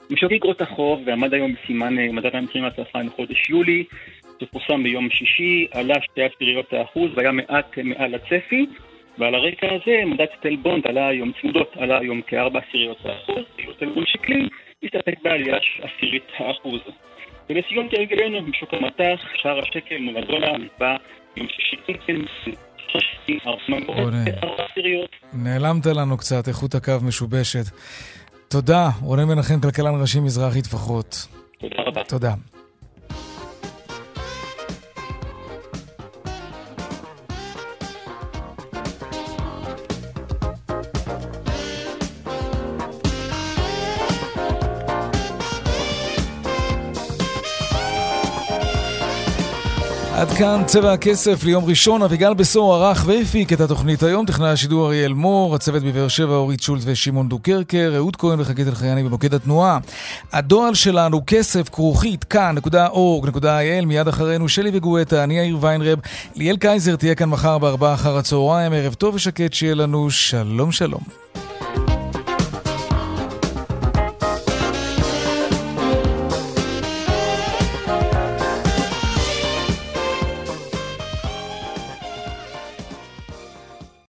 [0.09, 3.83] משוק אגרות החוב ועמד היום בסימן מדד המחירים לצרכן לחודש יולי,
[4.41, 8.65] שפורסם ביום שישי, עלה שתי עשיריות האחוז והיה מעט מעל הצפי,
[9.17, 13.45] ועל הרקע הזה מדד סטלבונד עלה היום, צמודות עלה היום כארבע עשיריות האחוז,
[13.75, 14.49] סטלבונד שקלי
[14.83, 16.81] הסתפק בעלייה עשירית האחוז.
[17.51, 20.95] ולסיום כהרגלנו בשוק המטח, שער השקל מול הדולר נקבע
[21.37, 21.71] יום שישי
[25.33, 27.63] נעלמת לנו קצת, איכות הקו משובשת.
[28.47, 31.27] תודה, רונן מנחם, כלכלן ראשי מזרחי טפחות.
[31.59, 32.03] תודה רבה.
[32.03, 32.33] תודה.
[50.41, 55.13] כאן צבע הכסף ליום ראשון, אביגל בסור ערך והפיק את התוכנית היום, טכנאי השידור אריאל
[55.13, 59.77] מור, הצוות בבאר שבע אורית שולט ושמעון דוקרקר, אהוד כהן וחגית אלחייני במוקד התנועה.
[60.33, 65.99] הדואל שלנו כסף כרוכית כאן.org.il, מיד אחרינו שלי וגואטה, אני יאיר ויינרב,
[66.35, 71.01] ליאל קייזר תהיה כאן מחר בארבעה אחר הצהריים, ערב טוב ושקט שיהיה לנו, שלום שלום.